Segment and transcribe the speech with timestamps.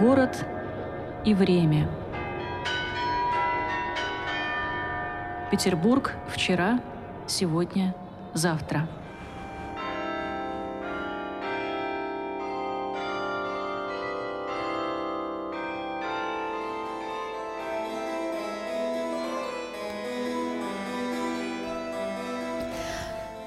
[0.00, 0.46] Город
[1.24, 1.88] и время.
[5.50, 6.80] Петербург вчера,
[7.26, 7.96] сегодня,
[8.32, 8.88] завтра.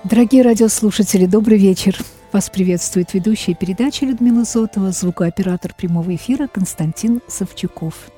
[0.04, 1.98] Дорогие радиослушатели, добрый вечер.
[2.32, 8.10] Вас приветствует ведущая передачи Людмила Зотова, звукооператор прямого эфира Константин Савчуков.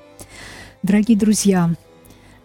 [0.83, 1.71] Дорогие друзья,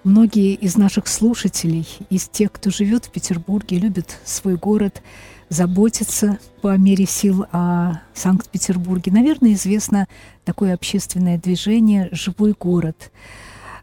[0.03, 5.03] многие из наших слушателей, из тех, кто живет в Петербурге, любят свой город,
[5.51, 9.13] заботятся по мере сил о Санкт-Петербурге.
[9.13, 10.09] Наверное, известно
[10.47, 13.13] такое общественное движение «Живой город».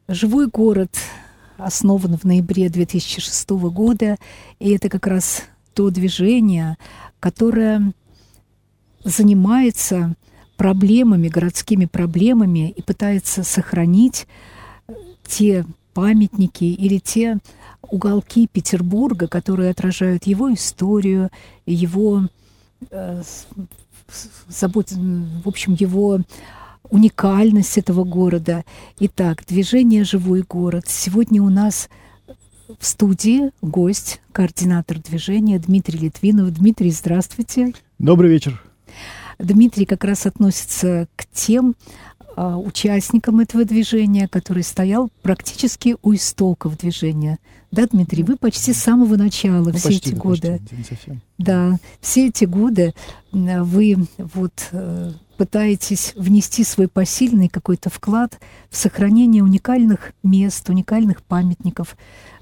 [0.07, 0.89] «Живой город»
[1.57, 4.17] основан в ноябре 2006 года,
[4.57, 5.43] и это как раз
[5.75, 6.77] то движение,
[7.25, 7.91] которое
[9.03, 10.13] занимается
[10.57, 14.27] проблемами, городскими проблемами и пытается сохранить
[15.25, 17.39] те памятники или те
[17.81, 21.31] уголки Петербурга, которые отражают его историю,
[21.65, 22.29] его
[22.91, 23.23] э,
[24.47, 26.19] забот, в общем, его
[26.91, 28.63] уникальность этого города.
[28.99, 30.83] Итак, движение «Живой город».
[30.87, 31.89] Сегодня у нас
[32.79, 36.51] в студии гость, координатор движения Дмитрий Литвинов.
[36.53, 37.73] Дмитрий, здравствуйте.
[37.99, 38.61] Добрый вечер.
[39.39, 41.75] Дмитрий как раз относится к тем
[42.35, 47.39] а, участникам этого движения, который стоял практически у истоков движения.
[47.71, 50.61] Да, Дмитрий, вы почти с самого начала, ну, все почти, эти годы.
[50.69, 51.19] Почти.
[51.37, 52.93] Да, все эти годы
[53.31, 61.97] вы вот э, пытаетесь внести свой посильный какой-то вклад в сохранение уникальных мест, уникальных памятников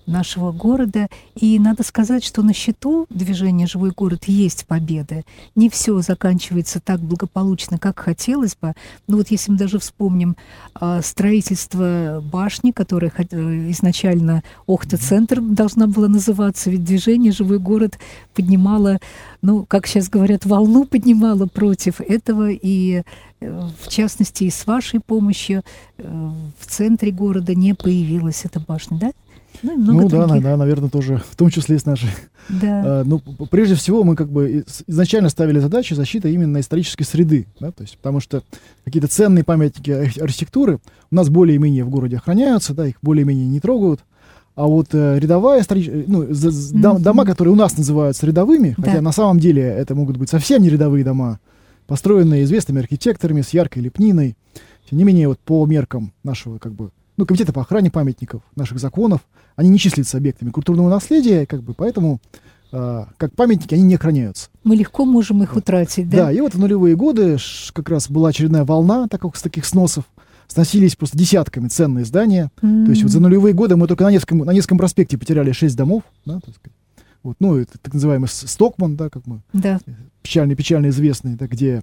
[0.05, 1.07] нашего города.
[1.35, 5.23] И надо сказать, что на счету движения «Живой город» есть победы.
[5.55, 8.73] Не все заканчивается так благополучно, как хотелось бы.
[9.07, 10.35] Но вот если мы даже вспомним
[10.79, 17.99] э, строительство башни, которая э, изначально Охта-центр должна была называться, ведь движение «Живой город»
[18.33, 18.99] поднимало,
[19.41, 22.49] ну, как сейчас говорят, волну поднимало против этого.
[22.49, 23.03] И
[23.39, 25.63] э, в частности, и с вашей помощью
[25.97, 29.11] э, в центре города не появилась эта башня, да?
[29.63, 32.09] Ну, ну да, да, наверное, тоже, в том числе и с нашей.
[32.49, 32.81] Да.
[32.85, 33.19] А, ну,
[33.49, 37.97] прежде всего, мы как бы изначально ставили задачу защиты именно исторической среды, да, то есть,
[37.97, 38.43] потому что
[38.83, 40.79] какие-то ценные памятники архитектуры
[41.09, 44.01] у нас более-менее в городе охраняются, да, их более-менее не трогают.
[44.55, 46.99] А вот э, рядовая историческая, ну, за, mm-hmm.
[46.99, 48.83] дома, которые у нас называются рядовыми, да.
[48.83, 51.39] хотя на самом деле это могут быть совсем не рядовые дома,
[51.87, 54.35] построенные известными архитекторами с яркой лепниной,
[54.87, 58.79] тем не менее, вот по меркам нашего, как бы, ну, комитета по охране памятников, наших
[58.79, 59.21] законов,
[59.55, 62.19] они не числятся объектами культурного наследия, как бы, поэтому
[62.71, 64.49] э, как памятники они не охраняются.
[64.63, 66.25] Мы легко можем их утратить, да?
[66.25, 67.37] Да, и вот в нулевые годы
[67.73, 70.05] как раз была очередная волна таких, таких сносов.
[70.47, 72.51] Сносились просто десятками ценные здания.
[72.61, 72.85] Mm-hmm.
[72.85, 75.75] То есть вот за нулевые годы мы только на Невском, на Невском проспекте потеряли шесть
[75.75, 76.77] домов, да, так сказать.
[77.23, 79.79] Вот, ну, это так называемый Стокман, да, как мы да.
[80.21, 81.81] печально-печально известный, да, где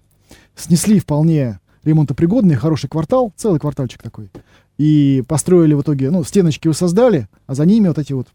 [0.54, 4.30] снесли вполне ремонтопригодный, хороший квартал, целый квартальчик такой.
[4.78, 8.28] И построили в итоге, ну, стеночки его создали, а за ними вот эти вот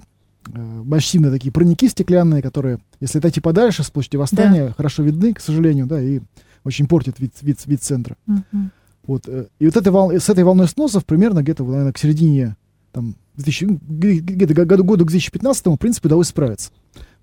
[0.53, 4.73] э, массивные такие броники стеклянные, которые, если отойти подальше с площади Восстания, да.
[4.73, 6.21] хорошо видны, к сожалению, да, и
[6.63, 8.15] очень портят вид, вид, вид центра.
[8.27, 8.69] Угу.
[9.07, 12.55] Вот, э, и вот этой вол, с этой волной сносов примерно где-то, наверное, к середине,
[12.91, 16.71] там, 2000, где-то году, году к 2015 в принципе, удалось справиться.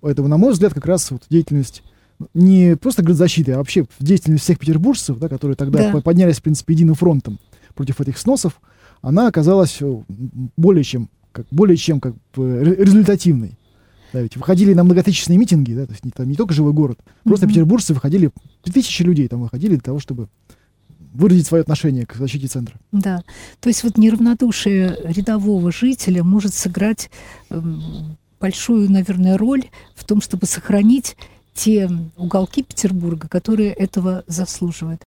[0.01, 1.83] Поэтому, на мой взгляд, как раз вот деятельность
[2.35, 6.01] не просто градзащиты, а вообще деятельность всех петербуржцев, да, которые тогда да.
[6.01, 7.39] поднялись, в принципе, единым фронтом
[7.75, 8.61] против этих сносов,
[9.01, 10.03] она оказалась э,
[10.57, 13.59] более чем, как, более чем как результативной.
[14.13, 16.99] Да, ведь выходили на многотысячные митинги, да, то есть не, там не только живой город,
[17.25, 17.49] просто mm-hmm.
[17.49, 18.31] петербуржцы выходили,
[18.63, 20.29] тысячи людей там выходили для того, чтобы
[21.15, 22.77] выразить свое отношение к защите центра.
[22.93, 23.23] Да,
[23.61, 27.11] то есть вот неравнодушие рядового жителя может сыграть
[27.49, 27.61] э,
[28.43, 31.17] большую, наверное, роль в том, чтобы сохранить
[31.55, 35.03] те уголки Петербурга, которые этого заслуживают.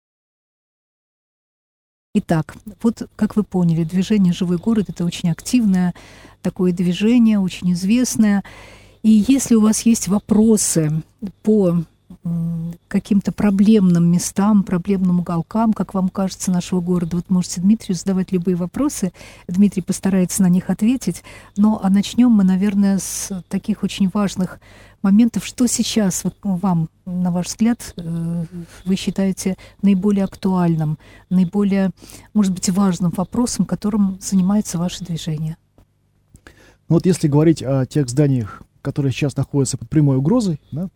[2.12, 5.94] Итак, вот как вы поняли, движение «Живой город»— это очень активное
[6.42, 8.42] такое движение, очень известное.
[9.02, 11.02] И если у вас есть вопросы
[11.42, 11.84] по
[12.88, 17.17] каким-то проблемным местам, проблемным уголкам, как вам кажется, нашего города.
[17.17, 19.12] Вот можете Дмитрию задавать любые вопросы.
[19.49, 21.22] Дмитрий постарается на них ответить.
[21.56, 24.61] Но а начнем мы, наверное, с таких очень важных
[25.02, 25.46] моментов.
[25.46, 28.44] Что сейчас вот, вам, на ваш взгляд, э,
[28.84, 30.99] вы считаете наиболее актуальным,
[31.31, 31.90] наиболее,
[32.34, 35.56] может быть, важным вопросом, которым занимается ваше движение?
[36.44, 40.88] Ну вот если говорить о тех зданиях, которые сейчас находятся под прямой угрозой, да,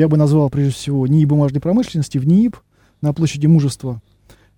[0.00, 2.56] я бы назвал, прежде всего, НИИ бумажной промышленности в НИИБ
[3.02, 4.00] на площади Мужества.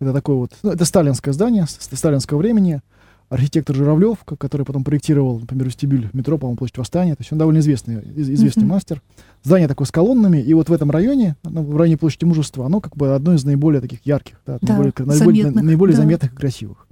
[0.00, 2.80] Это такое вот, ну, это сталинское здание, с, сталинского времени.
[3.28, 7.14] Архитектор Журавлев, ко- который потом проектировал, например, вестибюль метро, по-моему, площадь Восстания.
[7.14, 8.72] То есть он довольно известный, из- известный Мгм.
[8.72, 9.02] мастер.
[9.42, 12.80] Здание такое с колоннами, и вот в этом районе, ну, в районе площади Мужества, оно
[12.80, 16.02] как бы одно из наиболее таких ярких, да, Да, наиболее, наиболее, заметных, наиболее да.
[16.02, 16.86] заметных и красивых.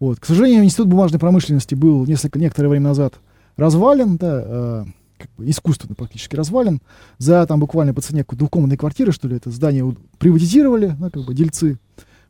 [0.00, 0.18] Вот.
[0.18, 3.14] К сожалению, институт бумажной промышленности был несколько, некоторое время назад
[3.56, 4.84] развален, да, э,
[5.22, 6.80] как бы искусственно практически развален.
[7.18, 11.34] За там буквально по цене двухкомнатной квартиры, что ли, это здание приватизировали, да, как бы
[11.34, 11.78] дельцы,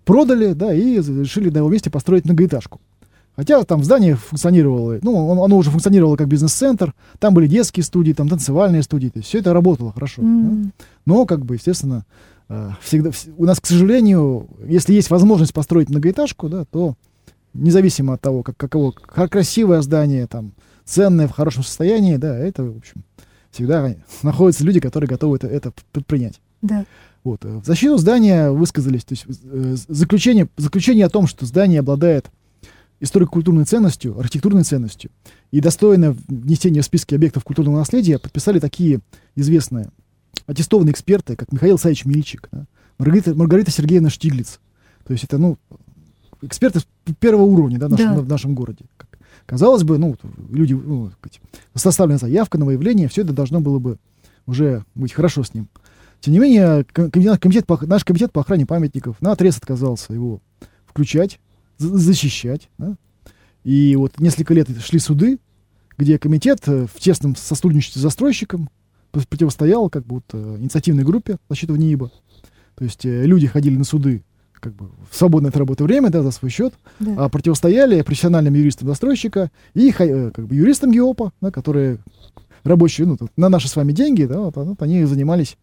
[0.04, 2.80] продали, да, и решили на его месте построить многоэтажку.
[3.34, 7.82] Хотя там в здании функционировало, ну, он- оно уже функционировало как бизнес-центр, там были детские
[7.82, 10.20] студии, там танцевальные студии, то есть все это работало хорошо.
[10.22, 10.28] да.
[10.28, 10.72] М,
[11.06, 12.04] Но, как бы, естественно,
[12.50, 16.94] э, всегда, вс- у нас, к сожалению, если есть возможность построить многоэтажку, да, то
[17.54, 20.52] независимо от того, как, каково как красивое здание, там,
[20.84, 23.04] ценное, в хорошем состоянии, да, это, в общем,
[23.50, 26.40] всегда находятся люди, которые готовы это, это предпринять.
[26.62, 26.84] Да.
[27.24, 27.44] Вот.
[27.44, 32.30] э, В защиту здания высказались, то есть э, заключение, заключение о том, что здание обладает
[33.00, 35.10] историко-культурной ценностью, архитектурной ценностью
[35.50, 39.00] и достойно внесения в списки объектов культурного наследия, подписали такие
[39.34, 39.90] известные
[40.46, 42.66] аттестованные эксперты, как Михаил Саевич Мильчик, да,
[42.98, 44.60] Маргарита, Маргарита Сергеевна Штиглиц.
[45.04, 45.58] То есть это, ну,
[46.42, 46.80] эксперты
[47.18, 48.20] первого уровня да, в нашем- Да.
[48.22, 48.84] в нашем городе.
[48.96, 49.08] Как
[49.46, 50.16] Казалось бы, ну,
[50.50, 51.10] люди, ну,
[51.74, 53.98] составлена заявка на выявление, все это должно было бы
[54.46, 55.68] уже быть хорошо с ним.
[56.20, 60.12] Тем не менее, ком- комитет, комитет по, наш комитет по охране памятников на отрез отказался
[60.12, 60.40] его
[60.86, 61.40] включать,
[61.78, 62.68] за- защищать.
[62.78, 62.96] да.
[63.64, 65.38] И вот несколько лет шли суды,
[65.98, 68.70] где комитет э, в тесном сотрудничестве с застройщиком
[69.10, 72.10] противостоял как вот, э, инициативной группе защиты НИИБа.
[72.76, 74.24] То есть э, люди ходили на суды
[74.62, 77.24] как бы в свободное от работы время, да, за свой счет, Да.
[77.24, 81.98] а противостояли профессиональным юристам застройщика и э, как бы юристам ГИОПа, да, которые
[82.62, 85.56] рабочие, ну, на наши с вами деньги, да, вот, вот они занимались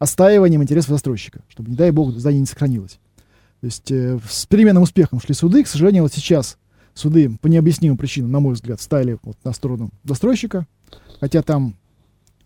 [0.00, 2.98] отстаиванием интересов застройщика, чтобы, не дай бог, здание не сохранилось.
[3.60, 5.62] То есть э, с переменным успехом шли суды.
[5.62, 6.58] К сожалению, вот сейчас
[6.94, 10.66] суды по необъяснимым причинам, на мой взгляд, стали вот на сторону застройщика.
[11.20, 11.76] Хотя там,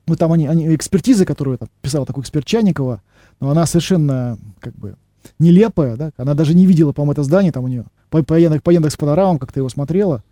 [0.07, 3.01] ну, там они, они экспертизы, которую там, писал такой эксперт Чайникова,
[3.41, 4.97] но она совершенно как бы
[5.39, 8.63] нелепая, да, она даже не видела, по-моему, это здание, там у нее по, по, Яндекс,
[8.63, 10.23] по Яндекс панорамам как-то его смотрела,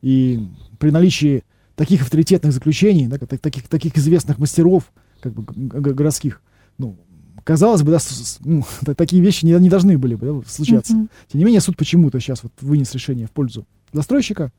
[0.00, 0.46] и
[0.78, 1.44] при наличии
[1.76, 6.42] таких авторитетных заключений, да, таких, таких известных мастеров, как бы городских,
[6.78, 6.96] ну,
[7.44, 10.94] казалось бы, да, с- ну, та- такие вещи не, не должны были бы да, случаться.
[10.94, 11.08] Мгм.
[11.28, 14.52] Тем не менее, суд почему-то сейчас вот вынес решение в пользу застройщика,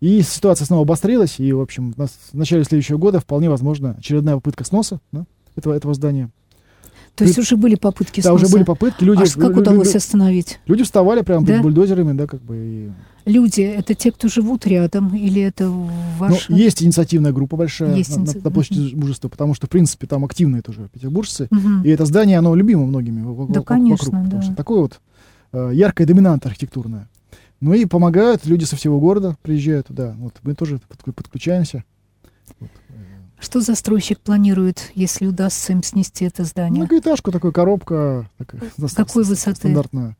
[0.00, 4.64] и ситуация снова обострилась, и, в общем, в начале следующего года вполне возможно очередная попытка
[4.64, 5.26] сноса да,
[5.56, 6.30] этого, этого здания.
[7.20, 8.54] То есть уже были попытки Да, уже сноса.
[8.56, 10.58] были попытки, люди, А как удалось остановить?
[10.66, 11.52] люди вставали прямо Да?
[11.52, 12.90] перед бульдозерами, да, как бы, и
[13.26, 16.52] Люди, это те, кто живут рядом, или это Ну, ваши?
[16.54, 20.24] есть инициативная группа большая Есть на, инициатива, на площади Мужества, потому что, в принципе, там
[20.24, 21.46] активные тоже петербуржцы.
[21.50, 21.82] Мгм.
[21.84, 24.40] И это здание, оно любимо многими Да, вокруг, конечно, да.
[24.42, 25.00] что такое вот
[25.52, 27.08] э, яркая доминанта архитектурная.
[27.60, 30.14] Ну и помогают люди со всего города, приезжают туда.
[30.18, 31.84] Вот мы тоже подк- подключаемся.
[32.58, 32.70] Вот.
[33.40, 36.80] Э, Что застройщик планирует, если удастся им снести это здание?
[36.80, 38.28] Многоэтажку, такая коробка.
[38.38, 39.56] Такая, Какой с- с- высоты?
[39.56, 40.16] Стандартная.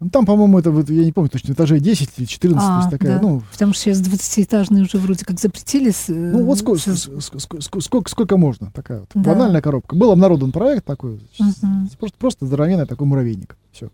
[0.00, 2.78] Ну, там, по-моему, это, вот, я не помню точно, этажей 10 или 14, то А,
[2.78, 3.20] есть такая, да.
[3.20, 5.90] ну, Потому что сейчас 20-этажные уже вроде как запретили.
[5.90, 9.20] с- Ну вот сколько, со- сколько, сколько, сколько можно, такая вот Да.
[9.20, 9.96] банальная коробка.
[9.96, 13.56] Был обнародован проект такой, с- с- просто, просто здоровенный такой муравейник.
[13.72, 13.90] Все.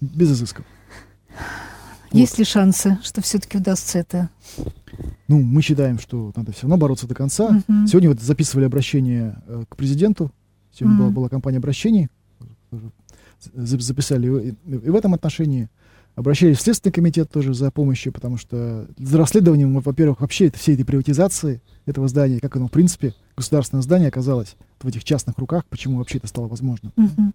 [0.00, 0.64] Без изысков.
[2.10, 4.28] Есть ли шансы, что все-таки удастся это?
[5.28, 7.62] Ну, мы считаем, что надо все равно бороться до конца.
[7.68, 7.86] Мгм.
[7.86, 10.30] Сегодня вот записывали обращение э, к президенту.
[10.72, 11.14] Сегодня была, Мгм.
[11.14, 12.08] была кампания обращений.
[13.54, 15.68] За- Записали и, и в этом отношении.
[16.14, 20.74] Обращались в Следственный комитет тоже за помощью, потому что за расследованием, во-первых, вообще это, всей
[20.74, 25.64] этой приватизации этого здания, как оно, в принципе, государственное здание оказалось в этих частных руках,
[25.70, 26.92] почему вообще это стало возможно.
[26.96, 27.32] Мгм.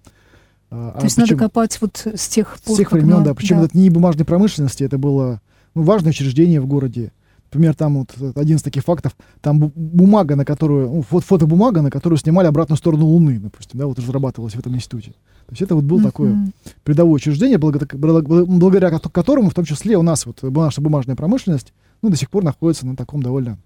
[0.69, 3.25] А, То а есть надо причем копать вот с тех пор, с тех времен, оно-
[3.25, 3.33] да.
[3.33, 5.41] Причем это не бумажной промышленности, это было
[5.73, 7.11] ну, важное учреждение в городе.
[7.57, 11.81] Например, там вот один из таких фактов, там бу- бумага, на которую, ну, фото фотобумага,
[11.81, 15.13] на которую снимали обратную сторону Луны, допустим, да, вот разрабатывалась в этом институте.
[15.47, 16.05] То есть это вот было Мгм.
[16.05, 16.51] такое
[16.83, 21.15] передовое учреждение, благо- благо- благодаря кото- которому, в том числе, у нас вот наша бумажная
[21.15, 21.73] промышленность,
[22.03, 23.57] ну, до сих пор находится на таком довольно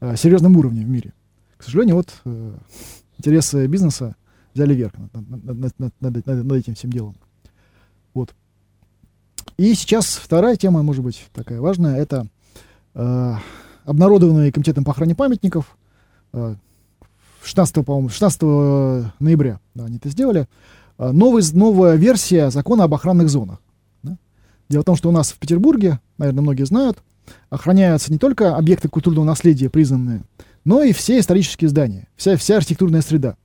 [0.00, 1.12] э, серьезном уровне в мире.
[1.56, 2.52] К сожалению, вот э,
[3.18, 4.14] интересы бизнеса
[4.54, 7.16] взяли верх над- над- над- над- над этим всем делом.
[8.14, 8.32] Вот.
[9.56, 12.28] И сейчас вторая тема, может быть, такая важная, это
[12.94, 13.34] э,
[13.84, 15.76] обнародованный комитетом по охране памятников
[16.32, 16.54] э,
[17.42, 18.42] 16, по-моему, 16
[19.20, 20.46] ноября да, они это сделали,
[20.98, 23.60] э, новый, новая версия закона об охранных зонах.
[24.02, 24.16] да.
[24.68, 26.98] Дело в том, что у нас в Петербурге, наверное, многие знают,
[27.48, 30.22] охраняются не только объекты культурного наследия признанные,
[30.64, 33.36] но и все исторические здания, вся, вся архитектурная среда.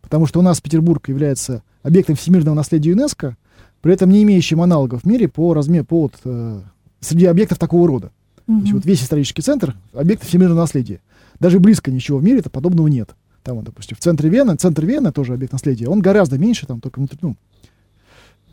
[0.00, 3.36] Потому что у нас Петербург является объектом всемирного наследия ЮНЕСКо,
[3.80, 6.60] при этом не имеющим аналогов в мире по размеру, по вот, э,
[7.00, 8.12] среди объектов такого рода.
[8.58, 11.00] То есть вот весь исторический центр— объекты всемирного наследия.
[11.38, 13.14] Даже близко ничего в мире-то подобного нет.
[13.42, 16.98] Там, допустим, в центре Вены, центр Вены тоже объект наследия, он гораздо меньше, там только
[16.98, 17.36] внутри, ну,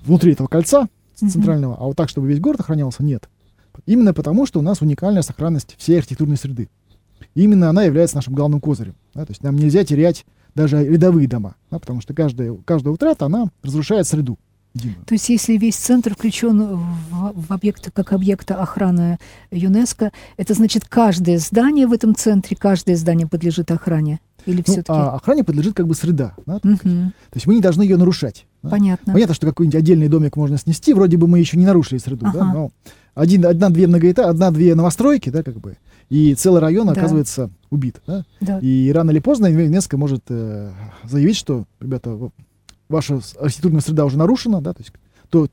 [0.06, 3.28] внутри этого кольца центрального, а вот так, чтобы весь город охранялся, нет.
[3.86, 6.70] Именно потому, что у нас уникальная сохранность всей архитектурной среды.
[7.36, 8.96] И именно она является нашим главным козырем.
[9.14, 9.26] Да?
[9.26, 10.26] То есть нам нельзя терять
[10.56, 11.80] даже рядовые дома, да?
[11.80, 14.38] потому что каждая, каждая утрата, она разрушает среду.
[14.74, 14.98] Единую.
[15.06, 19.18] То есть если весь центр включен в, в объект, как объекта охраны
[19.52, 24.20] ЮНЕСКо, это значит каждое здание в этом центре, каждое здание подлежит охране?
[24.46, 24.92] Или Ну, все-таки?
[24.98, 26.34] а охране подлежит как бы среда.
[26.46, 26.60] да.
[26.64, 27.12] Мгм.
[27.30, 28.46] То есть мы не должны ее нарушать.
[28.64, 28.70] да.
[28.70, 29.14] Понятно.
[29.14, 32.42] Понятно, что какой-нибудь отдельный домик можно снести, вроде бы мы еще не нарушили среду, да,
[32.42, 32.54] Ага.
[32.54, 32.72] но
[33.14, 35.78] один, одна-две многоэтажки, одна-две новостройки, да, как бы,
[36.10, 36.94] и целый район Да.
[36.94, 38.60] оказывается убит, да, Да.
[38.60, 40.72] и рано или поздно ЮНЕСКО может э,
[41.04, 42.18] заявить, что, ребята,
[42.90, 44.94] ваша архитектурная среда уже нарушена, да, то есть
[45.30, 45.48] то,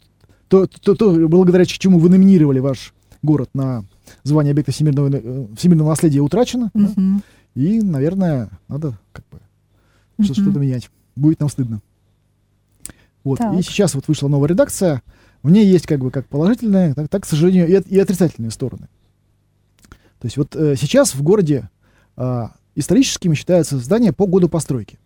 [0.49, 3.85] то, то, то, благодаря чему вы номинировали ваш город на
[4.23, 7.23] звание объекта всемирного, э, всемирного наследия утрачено, да, Мгм.
[7.55, 9.41] и, наверное, надо как бы
[10.19, 10.35] Мгм.
[10.35, 10.91] что-то менять.
[11.17, 11.81] Будет нам стыдно.
[13.23, 13.39] Вот.
[13.39, 13.59] Так.
[13.59, 15.03] И сейчас вот вышла новая редакция.
[15.43, 18.89] В ней есть как бы как положительные, так, так к сожалению, и, и отрицательные стороны.
[20.21, 21.69] То есть вот э, сейчас в городе
[22.17, 24.99] а, историческими считаются здания по году постройки.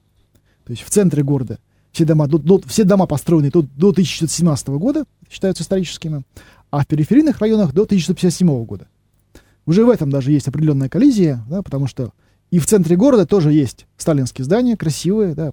[0.65, 1.59] То есть в центре города
[1.93, 6.23] все дома, до- до- все дома построенные до, до 1917 года считаются историческими,
[6.71, 8.87] а в периферийных районах до 1957 года.
[9.67, 12.13] Уже в этом даже есть определенная коллизия, да, потому что
[12.51, 15.53] и в центре города тоже есть сталинские здания, красивые, да,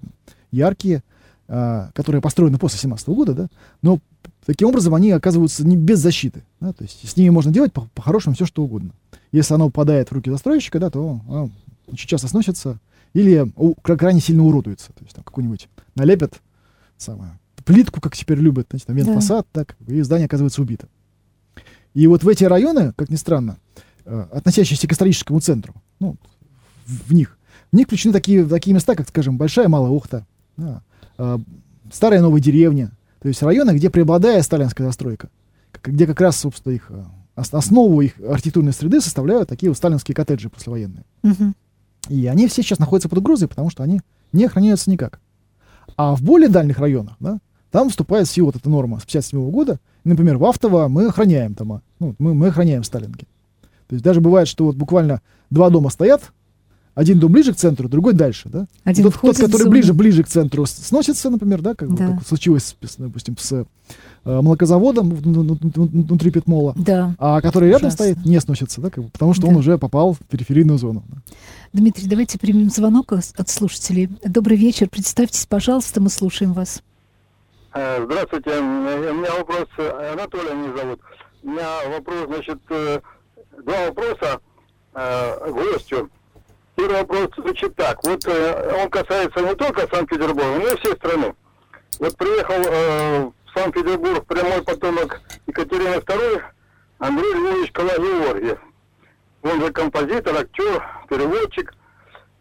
[0.50, 1.02] яркие,
[1.48, 3.48] а, которые построены после 17 года, да,
[3.82, 3.98] но
[4.46, 6.42] таким образом они оказываются не без защиты.
[6.60, 8.90] Да, то есть с ними можно делать по- по-хорошему все, что угодно.
[9.32, 11.50] Если оно попадает в руки застройщика, да, то оно
[11.88, 12.78] очень часто сносится
[13.12, 14.88] или у- кра- крайне сильно уродуется.
[14.94, 16.40] То есть там какой-нибудь налепят
[16.96, 20.88] самое, плитку, как теперь любят, знаете, там вент-фасад, да, бы, и здание оказывается убито.
[21.94, 23.58] И вот в эти районы, как ни странно,
[24.04, 26.16] э, относящиеся к историческому центру, ну,
[26.86, 27.38] в, них,
[27.72, 30.26] в них включены такие, такие места, как, скажем, Большая Малая Охта,
[30.56, 30.82] да,
[31.18, 31.38] э,
[31.92, 35.30] Старая Новая Деревня, то есть районы, где преобладает сталинская застройка,
[35.82, 37.04] где как раз, собственно, их э,
[37.36, 41.04] ос- основу их архитектурной среды составляют такие вот сталинские коттеджи послевоенные.
[41.22, 41.54] Мгм.
[42.08, 44.00] И они все сейчас находятся под угрозой, потому что они
[44.32, 45.20] не охраняются никак.
[45.96, 47.38] А в более дальних районах, да,
[47.70, 49.80] там вступает в силу вот эта норма с 57 года.
[50.04, 53.26] И, например, в Автово мы охраняем дома, ну, мы, мы охраняем Сталинки.
[53.88, 56.32] То есть даже бывает, что вот буквально два дома стоят,
[56.96, 58.66] один дом ближе к центру, другой дальше, да.
[58.82, 62.08] Один тот, тот, который ближе, ближе к центру, сносится, например, да, как, Да.
[62.16, 63.64] как случилось, допустим, с э,
[64.24, 67.14] молокозаводом вну- вну- вну- внутри Петмола, Да.
[67.18, 68.04] а который рядом Ужасно.
[68.06, 69.60] стоит, не сносится, да, как бы, потому что он Да.
[69.60, 71.04] уже попал в периферийную зону.
[71.08, 71.18] да.
[71.74, 74.08] Дмитрий, давайте примем звонок от слушателей.
[74.24, 74.88] Добрый вечер.
[74.88, 76.82] Представьтесь, пожалуйста, мы слушаем вас.
[77.74, 81.00] Э, Здравствуйте, Э, у меня вопрос, э, Анатолий меня зовут.
[81.42, 84.40] У меня вопрос, значит, два вопроса
[84.94, 86.08] э, к гостю.
[86.76, 88.02] Первый вопрос звучит так.
[88.04, 91.34] Вот э, он касается не только Санкт-Петербурга, но и всей страны.
[91.98, 96.42] Вот приехал э, в Санкт-Петербург прямой потомок Екатерины II
[96.98, 98.58] Андрей Львович Калагеоргиев.
[99.42, 101.72] Он же композитор, актер, переводчик.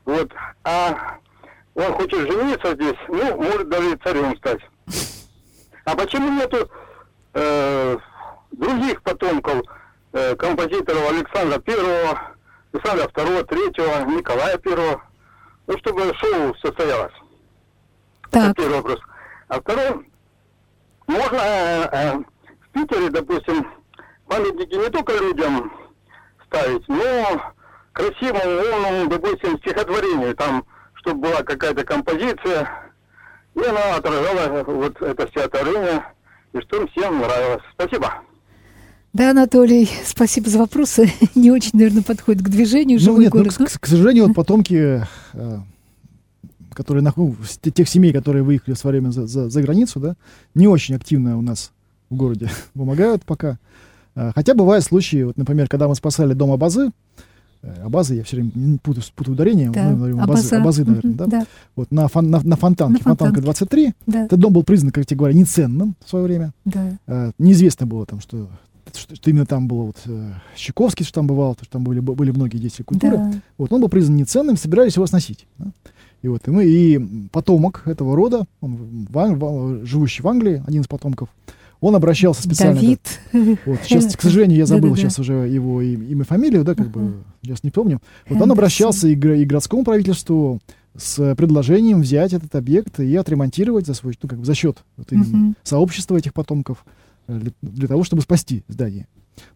[0.03, 0.29] Вот.
[0.65, 1.17] А
[1.73, 4.59] он хочет жениться здесь, ну, может даже и царем стать.
[5.85, 6.69] А почему нету
[7.33, 7.97] э,
[8.51, 9.61] других потомков
[10.11, 12.34] э, композиторов Александра Первого,
[12.75, 15.01] Александра Второго, Третьего, Николая Первого?
[15.67, 17.13] Ну, чтобы шоу состоялось.
[18.27, 18.99] Это Так, первый вопрос.
[19.47, 20.05] А второй,
[21.07, 23.65] можно э, э, в Питере, допустим,
[24.27, 25.71] памятники не только людям
[26.45, 27.53] ставить, но
[27.93, 30.65] красивому, умному, допустим, стихотворению, там,
[30.95, 32.69] чтобы была какая-то композиция,
[33.55, 36.05] и она отражала вот это стихотворение,
[36.51, 37.63] и что всем нравилось.
[37.73, 38.21] Спасибо.
[39.15, 41.09] Да, Анатолий, спасибо за вопросы.
[41.35, 43.53] Не очень, наверное, подходит к движению Ну, живой нет, ну, город.
[43.55, 45.01] к, к- к сожалению, вот потомки,
[45.33, 45.57] э,
[46.73, 47.35] которые ну,
[47.73, 50.15] тех семей, которые выехали в свое время за, за- за границу, да,
[50.53, 51.71] не очень активно у нас
[52.09, 53.57] в городе помогают пока.
[54.15, 56.91] Э, Хотя бывают случаи, вот, например, когда мы спасали дом Абазы,
[57.61, 60.55] э, Абазы, я все время путаю, путаю ударение, Да, мы говорим Абазы.
[60.57, 61.25] Абазы, наверное, Мгм, да?
[61.27, 61.45] Да,
[61.77, 63.41] Вот на, фон- на, на Фонтанке, На Фонтанка Фонтанке.
[63.41, 66.51] 23, да, этот дом был признан, как тебе говоря, неценным в свое время.
[66.65, 66.97] да.
[67.07, 68.49] Э, неизвестно было там, что,
[68.97, 72.31] что, что именно там было вот э, Щековский, что там бывал, что там были, были
[72.31, 73.17] многие деятели культуры.
[73.17, 73.33] да.
[73.57, 75.45] Вот, он был признан неценным, собирались его сносить.
[75.57, 75.67] да.
[76.21, 76.99] И вот и мы, и
[77.31, 81.29] потомок этого рода, он в Ан- в- живущий в Англии, один из потомков,
[81.81, 82.79] он обращался специально.
[82.81, 83.01] Давид.
[83.31, 83.39] да.
[83.65, 87.13] Вот, сейчас, к сожалению, я забыл сейчас уже его и- имя, фамилию, да, как бы,
[87.43, 87.99] сейчас не помню.
[88.27, 90.59] Вот он обращался и, и городскому правительству,
[90.97, 95.11] с предложением взять этот объект и отремонтировать за свой, ну, как бы за счет вот
[95.11, 95.55] Мгм.
[95.61, 96.89] сообщества этих потомков э,
[97.27, 99.07] для, для того, чтобы спасти здание.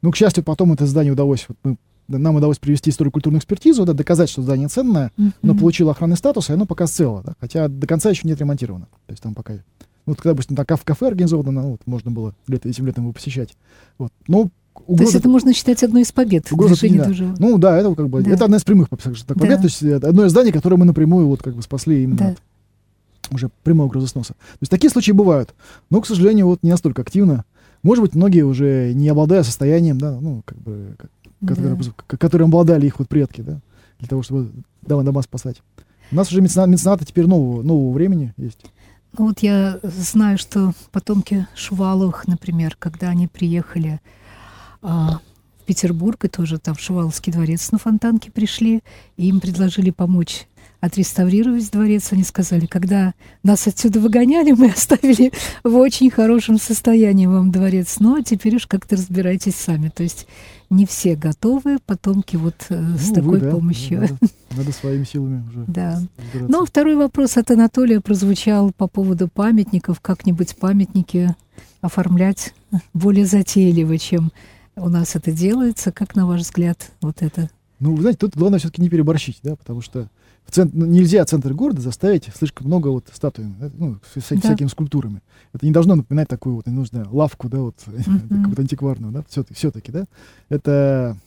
[0.01, 1.77] Ну, к счастью, потом это здание удалось, вот мы,
[2.19, 5.59] нам удалось привести историко-культурную экспертизу, да, доказать, что здание ценное, оно Мгм.
[5.59, 8.87] получило охранный статус, и оно пока цело, да, хотя до конца еще не отремонтировано.
[9.05, 9.53] То есть там пока...
[9.53, 13.03] Ну, вот когда, допустим, там кафе, кафе организовано, ну, вот, можно было лето, этим летом
[13.03, 13.55] его посещать.
[13.99, 14.11] Вот.
[14.27, 17.03] Ну, То есть угроза- это можно считать одной из побед Угроза да.
[17.05, 17.35] тоже.
[17.37, 18.31] Ну да, это как бы Да.
[18.31, 18.99] это одна из прямых так,
[19.37, 19.57] побед, Да.
[19.57, 22.27] то есть это одно из зданий, которое мы напрямую вот как бы спасли именно Да.
[22.29, 22.41] от
[23.31, 24.33] уже прямой угрозы сноса.
[24.33, 25.53] То есть такие случаи бывают,
[25.91, 27.45] но, к сожалению, вот не настолько активно.
[27.83, 31.77] Может быть, многие уже не обладая состоянием, да, ну, как бы, как- Да.
[32.17, 33.59] которым обладали их вот предки, да,
[33.99, 35.61] для того, чтобы дома, дома спасать.
[36.11, 38.59] У нас уже мецена- меценаты теперь нового, нового времени есть.
[39.17, 43.99] Ну вот я знаю, что потомки Шуваловых, например, когда они приехали
[44.81, 45.19] а,
[45.61, 48.81] в Петербург, и тоже там в Шуваловский дворец на Фонтанке пришли,
[49.17, 50.47] и им предложили помочь
[50.79, 52.11] отреставрировать дворец.
[52.11, 55.31] Они сказали, когда нас отсюда выгоняли, мы оставили
[55.63, 59.89] в очень хорошем состоянии вам дворец, но теперь уж как-то разбирайтесь сами.
[59.89, 60.27] То есть
[60.69, 64.01] не все готовы, потомки вот э, с Ну, такой увы, да, помощью.
[64.01, 64.17] Надо,
[64.51, 66.01] надо своими силами уже Да.
[66.17, 66.51] разбираться.
[66.51, 69.99] Ну, второй вопрос от Анатолия прозвучал по поводу памятников.
[69.99, 71.35] Как-нибудь памятники
[71.81, 72.53] оформлять
[72.93, 74.31] более затейливо, чем
[74.75, 75.91] у нас это делается.
[75.91, 77.49] Как, на ваш взгляд, вот это?
[77.79, 80.07] Ну, вы знаете, тут главное все-таки не переборщить, да, потому что
[80.49, 84.35] в цент- ну, нельзя центр города заставить слишком много вот статуями, да, ну, с вся-
[84.35, 84.41] Да.
[84.41, 85.21] всякими скульптурами.
[85.53, 88.39] Это не должно напоминать такую вот, не знаю, лавку, да, вот, Мгм.
[88.41, 90.05] какую-то антикварную, да, все-таки, все-таки, да.
[90.49, 91.17] Это,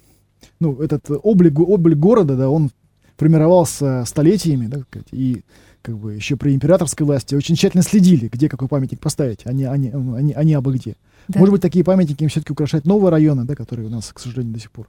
[0.61, 2.71] ну, этот облик, облик города, да, он
[3.17, 5.45] формировался столетиями, да, сказать, и
[5.83, 9.65] как бы еще при императорской власти очень тщательно следили, где какой памятник поставить, а не,
[9.65, 10.97] а не, ну, а не, а не абы где.
[11.29, 11.39] Да.
[11.39, 14.61] Может быть, такие памятники все-таки украшать новые районы, да, которые у нас, к сожалению, до
[14.61, 14.89] сих пор.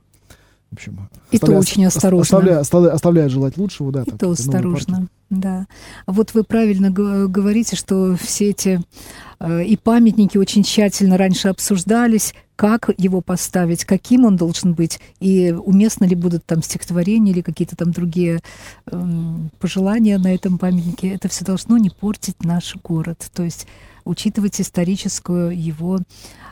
[0.73, 2.21] В общем, Это оставля- очень ос- осторожно.
[2.23, 4.03] Оставляя, оставляя- оставляет желать лучшего, да.
[4.03, 5.67] там Это какие-то новые осторожно, да.
[6.07, 8.81] Вот вы правильно говорите, что все эти
[9.39, 15.51] э, и памятники очень тщательно раньше обсуждались, как его поставить, каким он должен быть, и
[15.51, 18.39] уместно ли будут там стихотворения или какие-то там другие
[18.91, 21.13] эм, пожелания на этом памятнике.
[21.13, 23.67] Это все должно не портить наш город, то есть
[24.05, 25.99] учитывать историческую его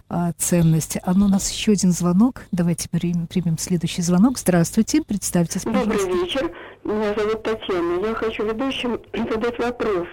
[0.09, 0.97] а, ценность.
[1.03, 2.43] А ну, у нас еще один звонок.
[2.51, 4.39] Давайте примем, примем следующий звонок.
[4.39, 6.05] Здравствуйте, представьтесь, пожалуйста.
[6.05, 6.51] Добрый вечер.
[6.83, 8.05] Меня зовут Татьяна.
[8.05, 10.07] Я хочу ведущим задать вопрос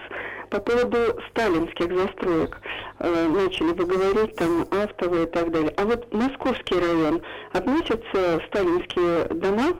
[0.49, 0.97] по поводу
[1.29, 2.57] сталинских застроек.
[2.99, 5.73] Э, Начали вы говорить там автовые и так далее.
[5.77, 7.21] А вот Московский район
[7.53, 9.73] относится в сталинские дома?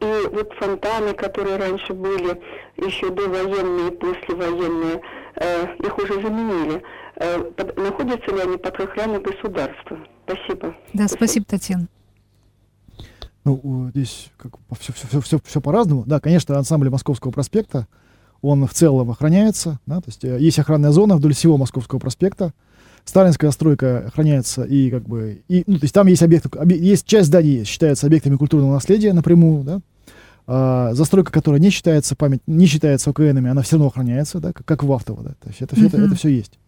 [0.00, 2.40] И вот фонтаны, которые раньше были,
[2.76, 5.00] еще довоенные, послевоенные,
[5.36, 6.82] э, их уже заменили.
[7.16, 9.98] Э, под- находятся ли они под охраной государства?
[10.26, 10.74] Спасибо.
[10.92, 11.86] Да, спасибо, Татьяна.
[13.44, 16.04] Ну, здесь как все, все, все, все, по-разному.
[16.06, 17.86] Да, конечно, ансамбль Московского проспекта,
[18.42, 19.78] он в целом охраняется.
[19.86, 22.52] Да, то есть э, есть охранная зона вдоль всего Московского проспекта.
[23.04, 25.42] Сталинская стройка охраняется и как бы...
[25.48, 29.12] И, ну, то есть там есть объекты, объ- есть часть зданий считается объектами культурного наследия
[29.12, 29.80] напрямую, да.
[30.46, 34.66] А, застройка, которая не считается память, не считается ОКНами, она все равно охраняется, да, как,
[34.66, 35.30] как в Автово, да.
[35.40, 36.58] То есть это все, это, это все есть.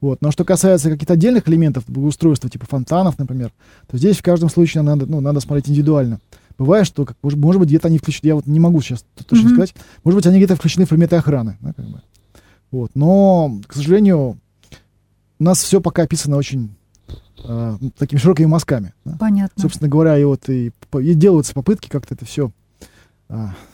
[0.00, 0.20] Вот.
[0.20, 3.52] Но что касается каких-то отдельных элементов благоустройства, типа фонтанов, например,
[3.88, 6.18] то здесь в каждом случае надо, ну, надо смотреть индивидуально.
[6.58, 9.46] Бывает, что, как, может, может быть, где-то они включены, я вот не могу сейчас точно
[9.48, 9.54] Мгм.
[9.54, 11.56] сказать, может быть, они где-то включены в предметы охраны.
[11.60, 12.02] Да, как бы.
[12.70, 12.90] вот.
[12.94, 14.38] Но, к сожалению,
[15.38, 16.74] у нас все пока описано очень
[17.44, 18.92] э, такими широкими мазками.
[19.04, 19.16] да.
[19.18, 19.60] Понятно.
[19.60, 22.50] Собственно говоря, и вот и, и делаются попытки как-то это все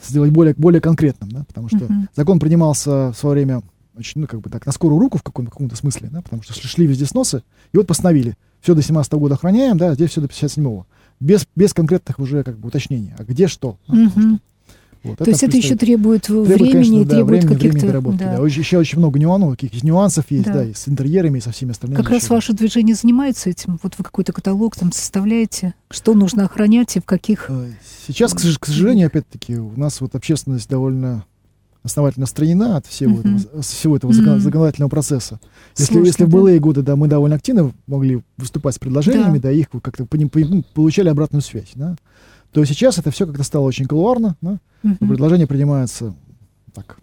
[0.07, 2.09] сделать более, более конкретным, да, потому что Мгм.
[2.15, 3.63] закон принимался в свое время
[3.97, 6.53] очень, ну, как бы так, на скорую руку в каком- каком-то смысле, да, потому что
[6.55, 10.11] шли, шли везде сносы, и вот постановили, все до 17 года охраняем, да, а здесь
[10.11, 10.87] все до 57-го.
[11.21, 13.13] Без, без конкретных уже как бы уточнений.
[13.19, 13.79] А где что?
[13.87, 14.39] что,
[15.03, 17.87] вот, То есть это еще требует, Требует, времени конечно, и да, требует времени, времени каких-то...
[17.87, 18.19] доработки.
[18.19, 18.37] да.
[18.37, 18.47] Да.
[18.47, 20.55] Еще очень много нюансов, каких нюансов есть, Да.
[20.55, 20.65] да.
[20.65, 22.01] и с интерьерами, и со всеми остальными.
[22.01, 22.37] Как раз вещами.
[22.37, 23.79] ваше движение занимается этим?
[23.83, 25.75] Вот вы какой-то каталог там составляете?
[25.91, 27.47] Что нужно охранять и в каких...
[27.49, 27.71] Э,
[28.07, 31.25] Сейчас, к сожалению, опять-таки, у нас вот общественность довольно
[31.83, 33.37] основательно отстранена от всего Мгм.
[33.37, 34.41] этого, всего этого Мгм.
[34.41, 35.41] законодательного процесса.
[35.77, 36.33] Если, если в да?
[36.37, 40.39] былые годы, да, мы довольно активно могли выступать с предложениями, да, их как-то по по-
[40.41, 41.97] ну, получали обратную связь, да,
[42.53, 44.97] то сейчас это все как-то стало очень кулуарно, да, Мгм.
[45.09, 46.15] предложения принимаются
[46.75, 46.99] так,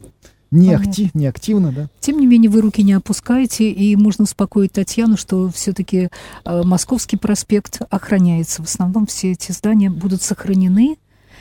[0.51, 1.89] не, акти- не активно, да.
[1.99, 6.09] Тем не менее, вы руки не опускаете, и можно успокоить Татьяну, что все-таки
[6.45, 8.61] Московский проспект охраняется.
[8.63, 10.97] В основном все эти здания будут сохранены.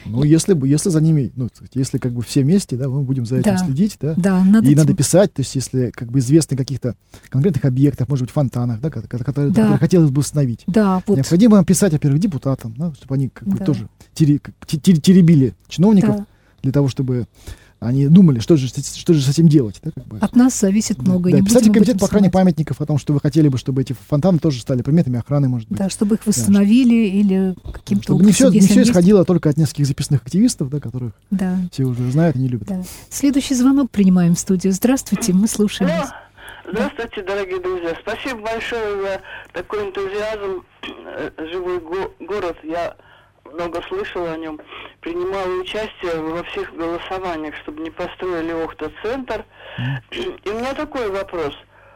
[0.06, 3.36] Ну, если, если за ними, ну, если как бы все вместе, да, мы будем за
[3.36, 3.58] этим Да.
[3.58, 4.66] следить, да, Да, надо...
[4.66, 6.94] и этим- надо писать, то есть если как бы известны каких-то
[7.30, 9.62] конкретных объектов, может быть, фонтанах, да, ко- ко- которые, Да.
[9.62, 10.64] которые хотелось бы установить.
[10.66, 11.16] Да, вот.
[11.16, 13.64] Необходимо писать, во-первых, депутатам, да, чтобы они как бы Да.
[13.64, 16.26] тоже теребили чиновников Да.
[16.62, 17.26] для того, чтобы
[17.84, 19.80] они думали, что же, что же с этим делать.
[19.82, 20.18] Да, как бы.
[20.18, 21.32] От нас зависит многое.
[21.32, 23.94] Да, не об комитет по охране памятников о том, что вы хотели бы, чтобы эти
[24.08, 25.78] фонтаны тоже стали предметами охраны, может быть.
[25.78, 28.90] Да, чтобы их восстановили или каким-то Чтобы не все, образом, не все они есть.
[28.90, 32.68] исходило только от нескольких записных активистов, да, которых Да, все уже знают и не любят.
[32.68, 32.82] да.
[33.10, 34.72] Следующий звонок принимаем в студию.
[34.72, 36.10] Здравствуйте, мы слушаем вас.
[36.70, 37.94] Здравствуйте, дорогие друзья.
[38.00, 39.20] Спасибо большое за
[39.52, 40.62] такой энтузиазм.
[41.06, 42.56] Э, Живой го- город.
[42.64, 42.96] Я
[43.54, 44.60] много слышала о нем.
[45.00, 49.44] Принимала участие во всех голосованиях, чтобы не построили Охта-центр.
[50.10, 51.54] И у меня такой вопрос.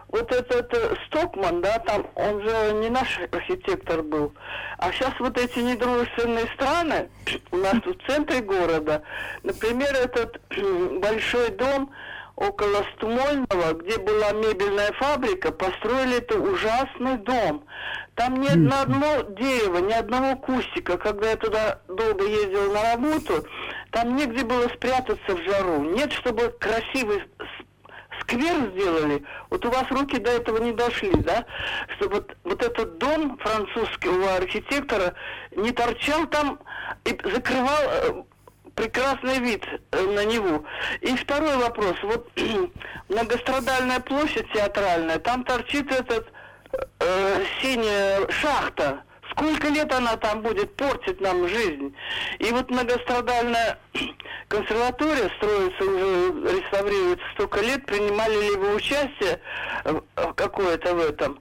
[0.08, 4.32] Вот этот э, Стокман, да, там, он же не наш архитектор был.
[4.78, 7.10] А сейчас вот эти недружественные страны
[7.50, 9.02] у нас тут в центре города,
[9.42, 10.40] например, этот
[11.02, 11.92] большой дом
[12.38, 17.64] около Стумольного, где была мебельная фабрика, построили это ужасный дом.
[18.14, 20.98] Там ни на одно дерево, ни одного кустика.
[20.98, 23.44] Когда я туда долго ездила на работу,
[23.90, 25.82] там негде было спрятаться в жару.
[25.82, 27.24] Нет, чтобы красивый
[28.20, 29.24] сквер сделали.
[29.50, 31.44] Вот у вас руки до этого не дошли, да?
[31.96, 35.14] Чтобы вот, вот этот дом французского архитектора
[35.56, 36.60] не торчал там
[37.04, 38.22] и закрывал э,
[38.78, 40.64] прекрасный вид э, на него.
[41.00, 41.96] И второй вопрос.
[42.02, 42.30] Вот
[43.08, 46.28] многострадальная площадь театральная, там торчит этот
[47.00, 49.02] э, синяя шахта.
[49.32, 51.94] Сколько лет она там будет портить нам жизнь?
[52.38, 53.78] И вот многострадальная
[54.48, 59.40] консерватория строится уже, реставрируется столько лет, принимали ли вы участие
[60.36, 61.40] какое-то в этом?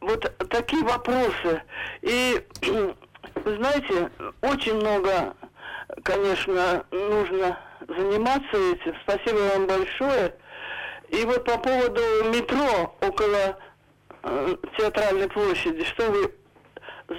[0.00, 1.62] Вот такие вопросы.
[2.02, 2.44] И,
[3.34, 4.10] вы знаете,
[4.42, 5.34] очень много,
[6.02, 8.94] конечно, нужно заниматься этим.
[9.04, 10.34] Спасибо вам большое.
[11.10, 12.00] И вот по поводу
[12.32, 13.56] метро около
[14.24, 16.32] э, театральной площади, что вы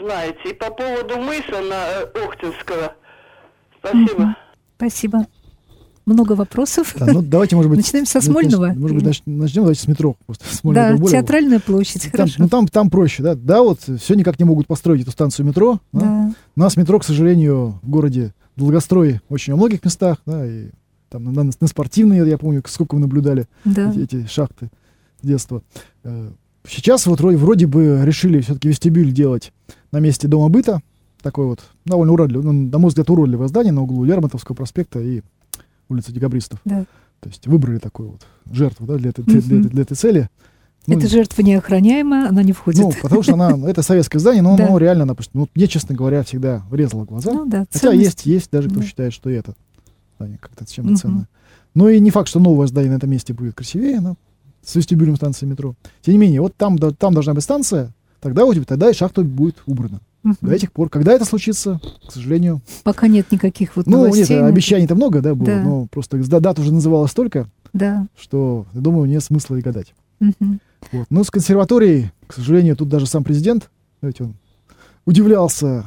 [0.02, 0.40] знаете?
[0.50, 2.96] И по поводу мыса на э, Охтинского.
[3.80, 4.36] Спасибо.
[4.78, 5.28] Спасибо.
[6.06, 6.96] Много вопросов.
[6.98, 7.80] Да, ну, давайте, может быть...
[7.80, 8.68] Начинаем со Смольного?
[8.76, 10.16] Может быть, нач- начнем давайте с метро.
[10.26, 12.36] Просто Смольного Да, более- театральная площадь, Там, хорошо.
[12.40, 13.36] ну, там, там проще, да.
[13.36, 15.80] Да, вот все никак не могут построить эту станцию метро.
[15.92, 16.00] да.
[16.02, 16.32] Да.
[16.56, 20.70] У нас метро, к сожалению, в городе Долгострой очень во многих местах, да, и
[21.10, 23.92] там на, на- на спортивные, я помню, сколько вы наблюдали Да.
[23.92, 24.70] эти, эти шахты
[25.22, 25.62] с детства.
[26.04, 26.32] Э,
[26.70, 29.54] Сейчас вот вроде, вроде бы решили все-таки вестибюль делать
[29.94, 30.82] на месте Дома быта.
[31.22, 35.22] Такой вот довольно уродливый, ну, на мой взгляд, уродливое здание на углу Лермонтовского проспекта и
[35.88, 36.60] улицы Декабристов.
[36.66, 36.86] Да.
[37.22, 40.30] То есть выбрали такую вот жертву да, для, этой, для, для для этой цели.
[40.88, 42.80] Ну, Эта жертва неохраняемая, она не входит.
[42.82, 44.68] ну, потому что она, это советское здание, но Да.
[44.68, 47.34] оно реально, допустим, ну, мне, честно говоря, всегда резало глаза.
[47.34, 48.06] Ну да, Хотя ценность.
[48.06, 48.86] есть, есть даже кто Да.
[48.86, 49.54] считает, что это
[50.18, 51.28] здание как-то чем-то ценное.
[51.76, 54.16] Но и не факт, что новое здание на этом месте будет красивее, но
[54.64, 55.76] с вестибюлем станции метро.
[56.02, 58.94] Тем не менее, вот там, да- там должна быть станция, тогда у тебя, тогда и
[58.94, 60.00] шахта будет убрана.
[60.24, 60.38] Мгм.
[60.42, 64.34] До этих пор, когда это случится, к сожалению, Пока нет никаких вот ну, нет, на
[64.34, 64.48] это.
[64.48, 65.62] обещаний-то много, да, было, Да.
[65.62, 68.08] но просто да- дат уже называлось столько, Да.
[68.18, 69.94] что, я думаю, нет смысла и гадать.
[70.20, 70.60] Мгм.
[70.92, 71.08] Вот.
[71.10, 73.70] Ну, с консерваторией, к сожалению, тут даже сам президент,
[74.02, 74.36] знаете, он
[75.06, 75.86] удивлялся,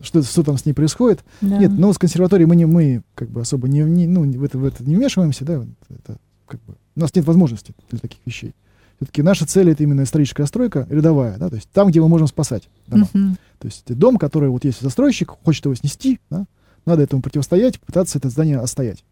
[0.00, 1.24] что, что там с ней происходит.
[1.40, 1.58] Да.
[1.58, 4.58] Нет, но с консерваторией мы, не, мы как бы особо не, не- ну, в, это,
[4.58, 8.54] в это не вмешиваемся, да, это, как бы, у нас нет возможности для таких вещей.
[8.96, 12.26] Все-таки наша цель это именно историческая стройка, рядовая, да, то есть там, где мы можем
[12.26, 13.08] спасать дома.
[13.12, 13.36] Мгм.
[13.58, 16.46] То есть дом, который вот есть застройщик, хочет его снести, да,
[16.84, 19.04] надо этому противостоять, пытаться это здание отстоять.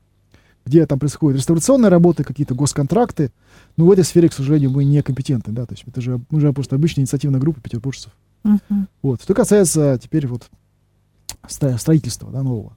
[0.66, 3.30] Где там происходят реставрационные работы, какие-то госконтракты,
[3.76, 6.52] ну, в этой сфере, к сожалению, мы некомпетентны, да, то есть это же, мы же
[6.52, 8.12] просто обычная инициативная группа петербуржцев.
[8.42, 8.88] Мгм.
[9.02, 9.22] Вот.
[9.22, 10.48] Что касается теперь вот
[11.48, 12.76] стро- строительства да, нового.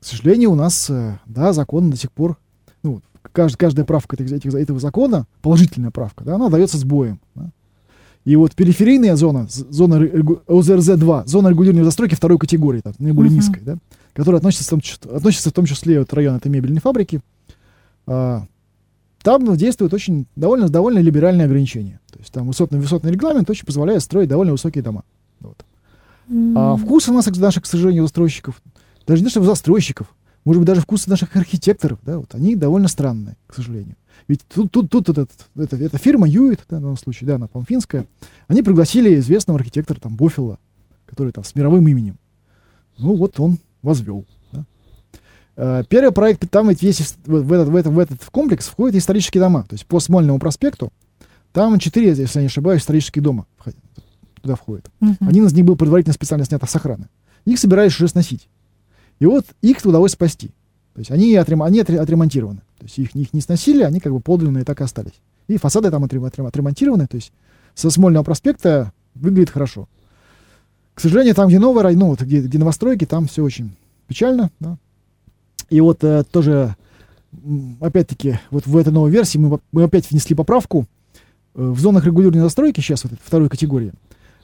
[0.00, 2.36] К сожалению, у нас, э, да, закон до сих пор,
[2.82, 7.20] ну, кажд- каждая правка этих, этих- этого закона, положительная правка, да, она дается с боем.
[7.34, 7.50] да.
[8.24, 13.36] И вот периферийная зона, зона регу- ОЗРЗ-2, зона регулирования застройки второй категории, там, наиболее Мгм.
[13.40, 13.76] низкой, да,
[14.14, 17.20] которая относится, в том числе, относится в том числе от района этой мебельной фабрики,
[18.06, 18.46] а,
[19.22, 22.00] там действует очень довольно, довольно либеральные ограничения.
[22.10, 25.04] То есть там высотный, высотный регламент очень позволяет строить довольно высокие дома.
[25.40, 25.64] Вот.
[26.28, 26.76] А М.
[26.76, 28.62] вкусы у нас, наших, к сожалению, застройщиков,
[29.06, 32.88] даже не то, что застройщиков, может быть, даже вкусы наших архитекторов, да, вот они довольно
[32.88, 33.96] странные, к сожалению.
[34.28, 37.46] Ведь тут, тут, тут этот, эта, эта фирма Юит, да, в данном случае, да, она,
[37.46, 38.06] по финская,
[38.46, 40.58] они пригласили известного архитектора, там, Бофила,
[41.06, 42.18] который там с мировым именем.
[42.98, 44.24] Ну, вот он возвел.
[44.52, 44.64] да.
[45.56, 49.40] Э, Первый проект, там ведь ис- в, этот, в, этот, в этот комплекс входят исторические
[49.42, 49.62] дома.
[49.68, 50.92] То есть по Смольному проспекту
[51.52, 53.46] там четыре, если я не ошибаюсь, исторических дома
[54.42, 54.90] туда входят.
[55.00, 55.16] Мгм.
[55.20, 57.08] Один из них был предварительно специально снят с охраны.
[57.44, 58.48] Их собирались уже сносить.
[59.20, 60.48] И вот их удалось спасти.
[60.94, 62.60] То есть они, отрем- они отре- отремонтированы.
[62.78, 65.14] То есть их, их не сносили, они как бы подлинные так и остались.
[65.48, 67.06] И фасады там отрем- отрем- отремонтированы.
[67.06, 67.32] То есть
[67.74, 69.88] со Смольного проспекта выглядит хорошо.
[70.94, 73.76] К сожалению, там, где новый район, ну, где, где новостройки, там все очень
[74.06, 74.50] печально.
[74.60, 74.78] Да?
[75.70, 76.76] И вот э, тоже
[77.80, 80.86] опять-таки, вот в этой новой версии мы, мы опять внесли поправку.
[81.54, 83.92] Э, В зонах регулирования застройки, сейчас вот этой второй категории,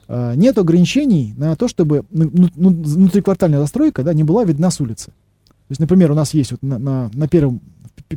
[0.07, 4.71] э, нет ограничений на то, чтобы ну, ну, ну, внутриквартальная застройка да, не была видна
[4.71, 5.07] с улицы.
[5.07, 7.61] То есть, например, у нас есть вот на, на, на первом,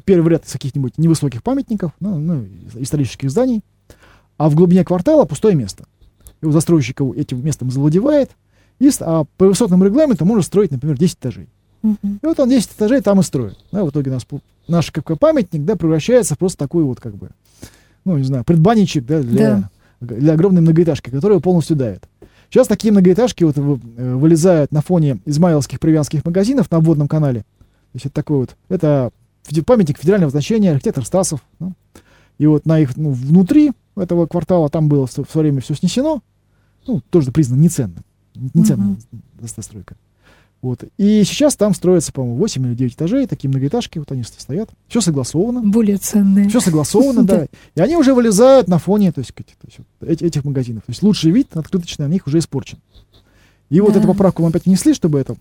[0.04, 2.44] первый ряд каких-нибудь невысоких памятников, ну, ну,
[2.74, 3.62] исторических зданий,
[4.38, 5.84] а в глубине квартала пустое место.
[6.44, 8.30] У застройщика этим местом завладевает,
[8.78, 11.48] и, а по высотному регламенту может строить, например, 10 этажей.
[11.82, 12.20] Мгм.
[12.22, 13.58] И вот он 10 этажей там и строит.
[13.70, 14.26] Да, в итоге у нас
[14.68, 17.30] наш как памятник да, превращается в просто такой вот как бы,
[18.04, 22.04] ну, не знаю, предбанничек да, для, для огромной многоэтажки, которая полностью давит.
[22.50, 27.40] Сейчас такие многоэтажки вот э, вылезают на фоне измайловских привянских магазинов на обводном канале.
[27.40, 29.10] То есть это такой вот, это
[29.66, 31.40] памятник федерального значения, архитектор Стасов.
[31.58, 31.72] ну.
[32.38, 36.20] И вот на их, ну, внутри этого квартала там было в свое время все снесено,
[36.86, 38.04] ну, тоже признано неценным.
[38.34, 38.96] Неценная
[39.40, 39.96] застройка.
[40.64, 40.82] Вот.
[40.96, 44.70] И сейчас там строится, по-моему, 8 или 9 этажей, такие многоэтажки, вот они стоят.
[44.88, 45.60] Все согласовано.
[45.60, 46.48] Более ценные.
[46.48, 47.46] Все согласовано, да.
[47.74, 49.34] И они уже вылезают на фоне то есть,
[50.00, 50.84] этих магазинов.
[50.86, 52.78] То есть лучший вид открыточный на них уже испорчен.
[53.68, 55.36] И вот эту поправку мы опять внесли, чтобы это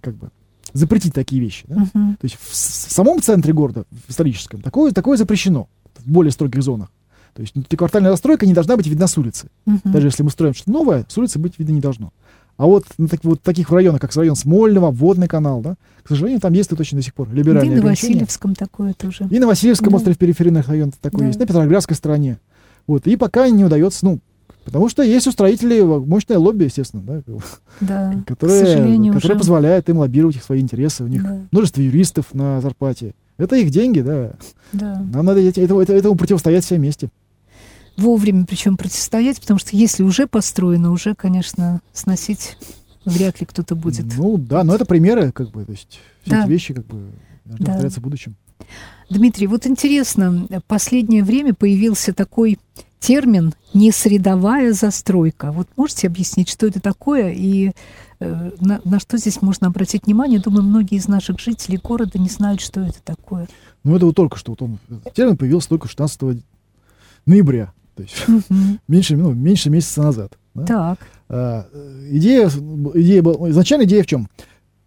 [0.00, 0.30] как бы
[0.72, 1.64] запретить такие вещи.
[1.66, 1.88] да.
[1.92, 2.16] Мгм.
[2.20, 6.62] То есть в, в самом центре города, в историческом, такое, такое запрещено в более строгих
[6.62, 6.88] зонах.
[7.38, 9.46] То есть внутриквартальная застройка не должна быть видна с улицы.
[9.64, 9.80] Мгм.
[9.84, 12.12] Даже если мы строим что-то новое, с улицы быть видно не должно.
[12.56, 16.40] А вот на так, вот таких районах, как район Смольного, Водный канал, да, к сожалению,
[16.40, 17.86] там действует очень до сих пор Да и либеральные на.
[17.86, 19.28] Васильевском такое тоже.
[19.30, 19.96] И на Васильевском Да.
[19.98, 21.26] острове периферийных районов такой Да.
[21.28, 22.38] есть, на Петроградской стороне.
[22.88, 23.06] Вот.
[23.06, 24.18] И пока не удается, ну,
[24.64, 27.22] потому что есть у строителей мощное лобби, естественно, да,
[27.80, 28.64] Да, которое,
[29.12, 29.36] которое уже.
[29.36, 31.04] позволяет им лоббировать их свои интересы.
[31.04, 31.38] У них Да.
[31.52, 33.14] множество юристов на зарплате.
[33.36, 34.32] Это их деньги, да.
[34.72, 35.00] Да.
[35.12, 37.08] Нам надо этому, это- этому противостоять все вместе.
[37.98, 42.56] Вовремя причем противостоять, потому что если уже построено, уже, конечно, сносить
[43.04, 44.06] вряд ли кто-то будет.
[44.16, 46.42] Ну да, но это примеры, как бы, то есть все Да.
[46.44, 47.10] эти вещи, как бы,
[47.44, 47.72] должны Да.
[47.72, 48.36] повторяться в будущем.
[49.10, 52.58] Дмитрий, вот интересно, в последнее время появился такой
[53.00, 55.52] термин «несредовая застройка».
[55.52, 57.72] Вот можете объяснить, что это такое и
[58.20, 60.40] э, на, на что здесь можно обратить внимание?
[60.40, 63.48] Думаю, многие из наших жителей города не знают, что это такое.
[63.84, 64.78] Ну это вот только что, вот он,
[65.14, 66.42] термин появился только 16
[67.26, 68.78] ноября, то есть Мгм.
[68.86, 70.38] меньше, ну, меньше месяца назад.
[70.54, 70.64] да.
[70.64, 70.98] Так.
[71.28, 71.66] А,
[72.10, 74.28] идея, идея была, изначально идея в чем?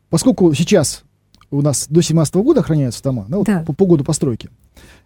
[0.10, 1.04] Поскольку сейчас
[1.50, 3.64] у нас до 17 года охраняются дома, да, вот Да.
[3.68, 4.50] по, по году постройки,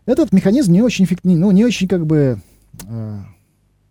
[0.06, 2.39] этот механизм не очень, эффект- ну, не очень как бы,
[2.88, 3.20] э,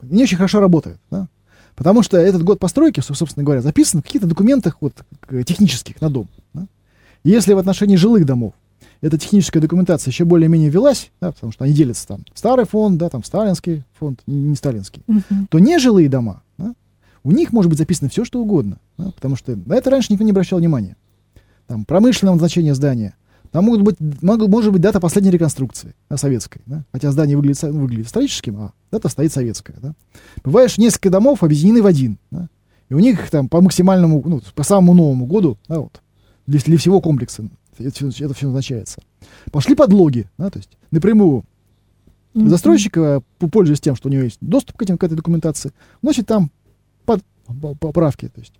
[0.03, 1.27] не очень хорошо работает, да?
[1.74, 4.94] потому что этот год постройки, со- собственно говоря, записан в каких-то документах вот,
[5.44, 6.29] технических на дом.
[6.53, 6.66] да.
[7.24, 8.53] Если в отношении жилых домов
[9.04, 13.10] эта техническая документация еще более-менее велась, да, потому что они делятся там старый фонд, да,
[13.10, 15.46] там сталинский фонд, не сталинский, Мгм.
[15.50, 16.74] то нежилые дома, да,
[17.22, 20.24] у них может быть записано все, что угодно, да, потому что на это раньше никто
[20.24, 20.96] не обращал внимания.
[21.66, 23.14] Там промышленного значения здания,
[23.50, 27.62] там могут быть, могут, может быть дата последней реконструкции, да, советской, да, хотя здание выглядит,
[27.62, 29.76] выглядит историческим, а дата стоит советская.
[29.82, 29.94] Да.
[30.44, 32.48] Бывает, что несколько домов объединены в один, да,
[32.88, 36.00] и у них там по максимальному, ну, по самому новому году, да, вот,
[36.46, 37.44] для, для всего комплекса
[37.78, 39.00] это, всё- это все назначается.
[39.50, 41.44] Пошли подлоги, да, то есть напрямую
[42.34, 42.48] Мгм.
[42.48, 45.70] Застройщик, э, пользуясь тем, что у него есть доступ к, этим, к этой документации,
[46.02, 46.50] вносит там
[47.04, 47.22] под-
[47.62, 48.26] по- поправки.
[48.26, 48.52] То есть.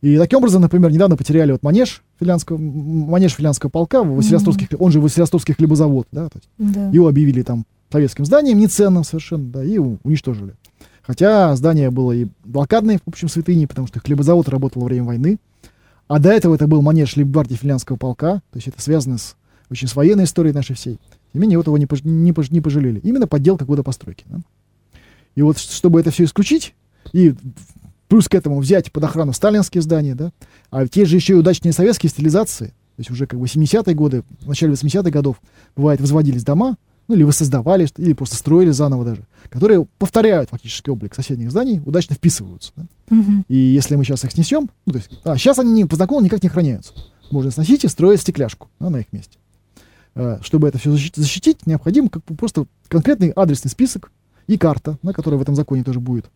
[0.00, 5.00] И таким образом, например, недавно потеряли вот манеж финляндского, манеж финляндского полка, Василиостровских, он же
[5.00, 6.88] Василиостровский хлебозавод, да, то есть Да.
[6.88, 10.54] его объявили там советским зданием, неценным совершенно, да, и уничтожили.
[11.02, 15.38] Хотя здание было и блокадной, в общем, святыней, потому что хлебозавод работал во время войны.
[16.08, 19.36] А до этого это был манеж лейбгвардии финляндского полка, то есть это связано с
[19.70, 20.98] очень с военной историей нашей всей.
[21.32, 23.00] Тем не вот его не, пож- не, пож- не пожалели.
[23.04, 24.24] Именно подделка года постройки.
[24.28, 24.40] да.
[25.34, 26.74] И вот, чтобы это все исключить,
[27.12, 27.34] и
[28.08, 30.32] плюс к этому взять под охрану сталинские здания, да,
[30.70, 34.24] а те же еще и удачные советские стилизации, то есть уже как бы 70-е годы,
[34.40, 35.40] в начале 80-х годов,
[35.76, 36.76] бывает, возводились дома,
[37.08, 42.14] ну или воссоздавали, или просто строили заново даже, которые повторяют фактически облик соседних зданий, удачно
[42.14, 42.72] вписываются.
[42.76, 42.86] да.
[43.08, 43.44] Мгм.
[43.48, 46.42] И если мы сейчас их снесем, ну, то есть, а, сейчас они по закону никак
[46.42, 46.92] не охраняются.
[47.30, 49.38] Можно сносить и строить стекляшку да, на их месте.
[50.14, 54.12] А, чтобы это все защитить, необходим как бы просто конкретный адресный список
[54.46, 56.30] и карта, на которая в этом законе тоже будет,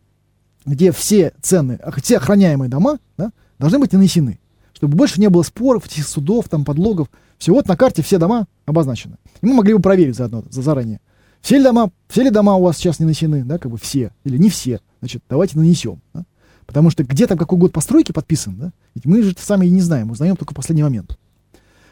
[0.64, 4.38] где все цены, все охраняемые дома да, должны быть нанесены,
[4.72, 7.08] чтобы больше не было споров, судов, там, подлогов.
[7.42, 9.16] Все, вот на карте все дома обозначены.
[9.40, 11.00] И мы могли бы проверить заодно, за, заранее.
[11.40, 14.12] Все ли, дома, все ли дома у вас сейчас не нанесены, да, как бы все,
[14.22, 14.78] или не все.
[15.00, 16.00] Значит, давайте нанесем.
[16.14, 16.24] Да?
[16.66, 18.72] Потому что где там какой год постройки подписан, да?
[18.94, 21.18] Ведь мы же сами и не знаем, узнаем только в последний момент.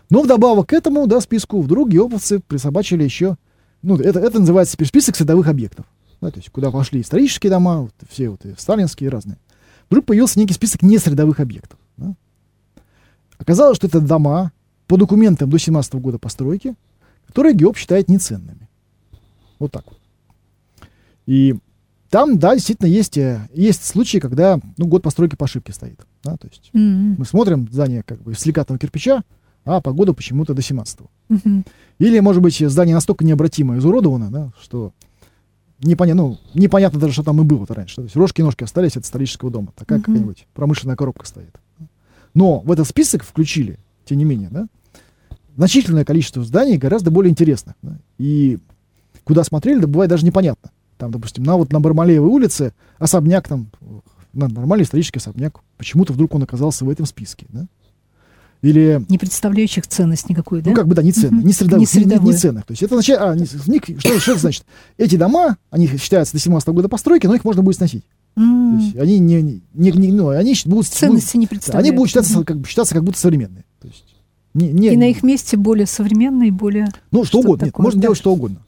[0.08, 3.36] Но вдобавок к этому, да, списку, вдруг геоповцы присобачили еще,
[3.82, 5.84] ну, это, это называется теперь список садовых объектов,
[6.20, 9.38] да, то есть куда пошли исторические дома, вот, все вот и сталинские и разные.
[9.88, 11.80] Вдруг появился некий список несредовых объектов.
[11.96, 12.14] да.
[13.36, 14.52] Оказалось, что это дома
[14.90, 16.74] по документам до 17 года постройки,
[17.28, 18.68] которые ГИОП считает неценными.
[19.60, 20.00] Вот так вот.
[21.26, 21.54] И
[22.08, 26.00] там, да, действительно есть, э, есть случаи, когда ну, год постройки по ошибке стоит.
[26.24, 27.14] Да, то есть Мгм.
[27.18, 29.22] мы смотрим здание как бы из силикатного кирпича,
[29.64, 31.08] а по году почему-то до 17-го.
[31.28, 31.64] Мгм.
[32.00, 34.92] Или, может быть, здание настолько необратимо изуродовано, да, что
[35.84, 37.94] непонятно, ну, непонятно даже, что там и было-то раньше.
[37.94, 39.72] То есть рожки и ножки остались от исторического дома.
[39.76, 40.06] Такая Мгм.
[40.06, 41.60] какая-нибудь промышленная коробка стоит.
[42.34, 44.66] Но в этот список включили, тем не менее, да,
[45.60, 47.74] значительное количество зданий гораздо более интересных.
[47.82, 47.98] да.
[48.16, 48.58] И
[49.24, 50.70] куда смотрели, да бывает даже непонятно.
[50.96, 53.70] Там, допустим, на, вот на Бармалеевой улице особняк там,
[54.32, 57.44] нормальный исторический особняк, почему-то вдруг он оказался в этом списке.
[57.50, 57.66] Да?
[58.62, 60.70] Или Не представляющих ценность никакую, да?
[60.70, 62.64] ну, как бы, да, не ценных, не средовых, Не не, не- не ценных.
[62.64, 64.64] То есть это означает, а, не- них- что, что это значит?
[64.96, 68.04] Эти дома, они считаются до 17 года постройки, но их можно будет сносить.
[68.34, 68.78] То М.
[68.78, 71.86] есть они не, не, не- не- ну, они будут, Ценности не будут- представляют.
[71.88, 72.44] они будут считаться Мгм.
[72.44, 73.64] как, считаться как будто современные.
[73.80, 74.04] То есть
[74.54, 76.88] не, не, И на их месте более современные, более...
[77.12, 78.02] ну, что угодно, нет, можно да.
[78.06, 78.62] делать что угодно.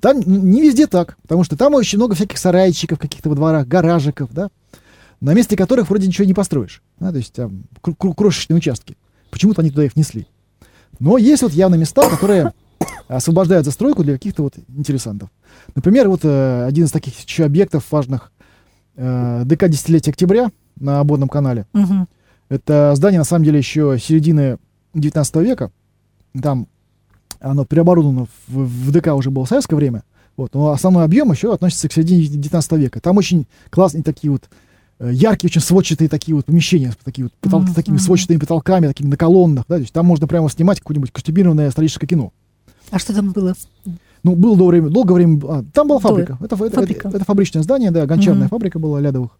[0.00, 4.32] Там не везде так, потому что там очень много всяких сарайчиков каких-то во дворах, гаражиков,
[4.32, 4.48] да,
[5.20, 6.82] на месте которых вроде ничего не построишь.
[7.00, 8.96] Да, то есть там крошечные участки.
[9.30, 10.26] Почему-то они туда их внесли.
[11.00, 12.52] Но есть вот явно места, которые
[13.08, 15.30] освобождают застройку для каких-то вот интересантов.
[15.74, 18.32] Например, вот э, один из таких еще объектов важных
[18.96, 21.66] э, ДК десятилетия октября на обводном канале.
[21.72, 22.08] Мгм.
[22.48, 24.58] Это здание, на самом деле, еще середины
[24.94, 25.70] 19 века.
[26.40, 26.66] Там
[27.40, 30.02] оно переоборудовано в, в ДК уже было в советское время.
[30.36, 33.00] Вот, но основной объем еще относится к середине 19 века.
[33.00, 34.48] Там очень классные такие вот
[35.00, 39.08] э, яркие, очень сводчатые такие вот помещения, такие вот потолки, с такими сводчатыми потолками, такими
[39.08, 42.32] на колоннах, да, то есть там можно прямо снимать какое-нибудь костюмированное историческое кино.
[42.90, 43.54] А что там было?
[44.22, 46.38] Ну, было долгое время, долгое время, а, там была фабрика.
[46.40, 47.08] Это, это, фабрика.
[47.08, 48.48] это- это фабричное здание, да, гончарная Мгм.
[48.50, 49.36] фабрика была Лядовых.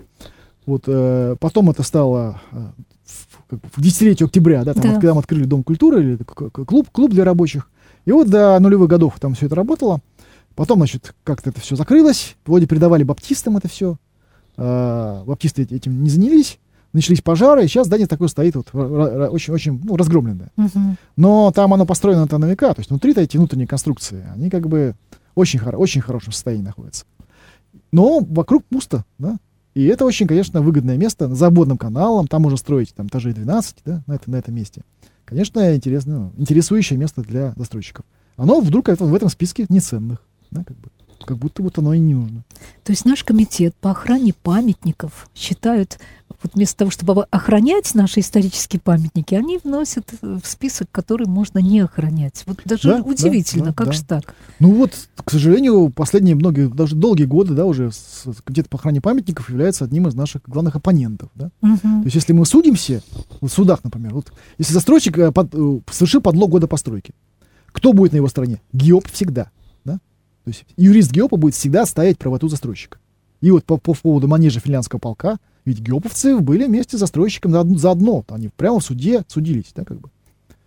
[0.66, 2.66] Вот, э, потом это стало э,
[3.48, 4.88] как в десятилетию октября, да, там, Да.
[4.90, 7.70] вот когда мы открыли Дом культуры, или клуб, клуб для рабочих.
[8.04, 10.00] И вот до нулевых годов там все это работало.
[10.54, 12.36] Потом, значит, как-то это все закрылось.
[12.46, 13.96] Вроде передавали баптистам это все.
[14.56, 16.58] баптисты эти- этим не занялись.
[16.94, 20.50] Начались пожары, и сейчас здание такое стоит вот, очень-очень ну, разгромленное.
[20.56, 20.96] Мгм.
[21.16, 24.94] Но там оно построено на века, то есть внутри-то эти внутренние конструкции, они как бы
[25.34, 27.04] очень, хоро- очень хорошем состоянии находятся.
[27.92, 29.36] Но вокруг пусто, да.
[29.78, 33.76] И это очень, конечно, выгодное место за обводным каналом, там можно строить там этажей 12,
[33.84, 34.82] да, на, это, на этом месте.
[35.24, 38.04] Конечно, интересно, ну, интересующее место для застройщиков.
[38.36, 40.88] Оно вдруг это, в этом списке неценных, да, как бы.
[41.24, 42.42] Как будто вот оно и не нужно.
[42.82, 46.00] То есть наш комитет по охране памятников считают,
[46.42, 51.80] вот вместо того, чтобы охранять наши исторические памятники, они вносят в список, который можно не
[51.80, 52.44] охранять.
[52.46, 53.92] Вот даже Да, да, удивительно, да, как да.
[53.92, 54.34] же так?
[54.60, 54.92] Ну вот,
[55.24, 57.90] к сожалению, последние многие, даже долгие годы, да, уже
[58.44, 61.50] комитет по охране памятников является одним из наших главных оппонентов, да.
[61.60, 61.78] Мгм.
[62.02, 63.02] То есть, если мы судимся,
[63.40, 67.14] в судах, например, вот, если застройщик э, под- э, совершил подлог года постройки,
[67.72, 68.60] кто будет на его стороне?
[68.72, 69.50] ГИОП всегда.
[69.84, 69.94] Да?
[70.44, 72.98] То есть юрист ГИОПа будет всегда стоять правоту застройщика.
[73.40, 78.24] И вот по, по поводу манежа финляндского полка, ведь ГИОПовцы были вместе с застройщиком заодно.
[78.28, 80.08] Они прямо в суде судились, да, как бы.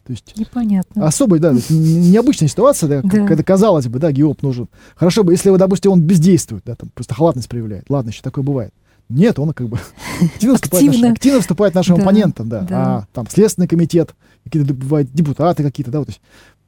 [0.05, 1.05] То есть Непонятно.
[1.07, 3.25] особая, да, необычная ситуация, да, Да.
[3.27, 4.67] когда казалось бы, да, ГИОП нужен.
[4.95, 7.85] Хорошо бы, если, допустим, он бездействует, да, там просто халатность проявляет.
[7.89, 8.73] Ладно, еще такое бывает.
[9.09, 9.77] Нет, он как бы
[10.21, 11.01] активно выступает, Активно.
[11.01, 12.61] нашим, активно выступает нашим Да, оппонентам, да.
[12.61, 12.77] да.
[12.97, 16.21] А там Следственный комитет, какие-то бывают депутаты какие-то, да, вот, то есть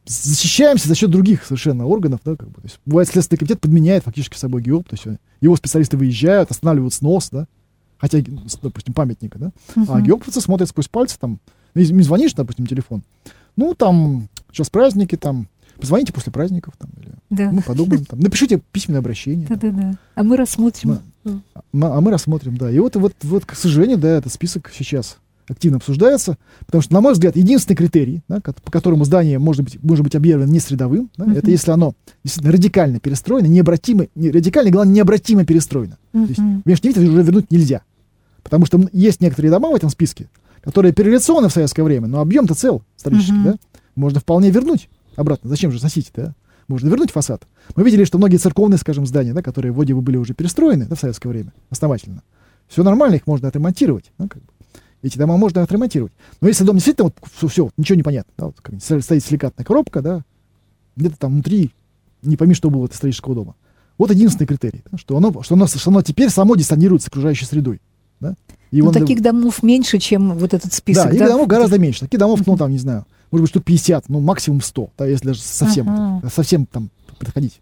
[0.06, 2.56] защищаемся за счет других совершенно органов, да, как бы.
[2.56, 6.52] То есть, бывает, Следственный комитет подменяет фактически собой ГИОП, то есть э, его специалисты выезжают,
[6.52, 7.48] останавливают снос, да,
[8.04, 8.22] хотя,
[8.62, 10.04] допустим, памятника, да, а Мгм.
[10.04, 11.40] геоповцы смотрят сквозь пальцы, там,
[11.74, 13.02] ну, мне звонишь, допустим, телефон,
[13.56, 15.48] ну, там, сейчас праздники, там,
[15.80, 17.50] позвоните после праздников, там, или Да.
[17.50, 19.48] мы подумаем, там, напишите письменное обращение.
[19.48, 19.94] Да-да-да.
[20.16, 21.00] А мы рассмотрим.
[21.24, 22.70] Мы- а мы рассмотрим, да.
[22.70, 27.00] И вот, вот, вот, к сожалению, да, этот список сейчас активно обсуждается, потому что, на
[27.02, 31.10] мой взгляд, единственный критерий, да, по которому здание может быть, может быть объявлено не средовым,
[31.18, 31.34] да, Мгм.
[31.38, 35.98] это если оно действительно радикально перестроено, необратимо, не, радикально, главное, необратимо перестроено.
[36.12, 37.82] То есть внешний вид уже вернуть нельзя.
[38.54, 40.30] Потому что есть некоторые дома в этом списке,
[40.62, 43.44] которые переляционны в советское время, но объем-то цел исторический, Мгм.
[43.44, 43.56] да?
[43.96, 45.50] Можно вполне вернуть обратно.
[45.50, 46.36] Зачем же сносить, да?
[46.68, 47.48] Можно вернуть фасад.
[47.76, 50.96] Мы видели, что многие церковные, скажем, здания, да, которые вроде бы были уже перестроены да,
[50.96, 52.22] в советское время, основательно,
[52.68, 54.12] все нормально, их можно отремонтировать.
[54.20, 54.48] да, как бы.
[55.02, 56.14] Эти дома можно отремонтировать.
[56.40, 59.66] Но если дом действительно вот все, все ничего не понятно, да, вот, как стоит силикатная
[59.66, 60.22] коробка, да,
[60.96, 61.72] где-то там внутри
[62.22, 63.56] не пойми, что было от исторического дома.
[63.98, 67.46] Вот единственный критерий, да, что, оно, что, оно, что оно теперь само диссонирует с окружающей
[67.46, 67.82] средой.
[68.20, 68.36] Да?
[68.72, 71.12] И Ну, он- таких домов меньше, чем вот этот список.
[71.12, 72.02] да, и домов гораздо меньше.
[72.02, 75.28] Таких домов, ну, там, не знаю, может быть, штук 50, ну, максимум 100, да, если
[75.28, 76.30] даже совсем, Ага.
[76.34, 76.90] совсем там
[77.20, 77.60] подходить.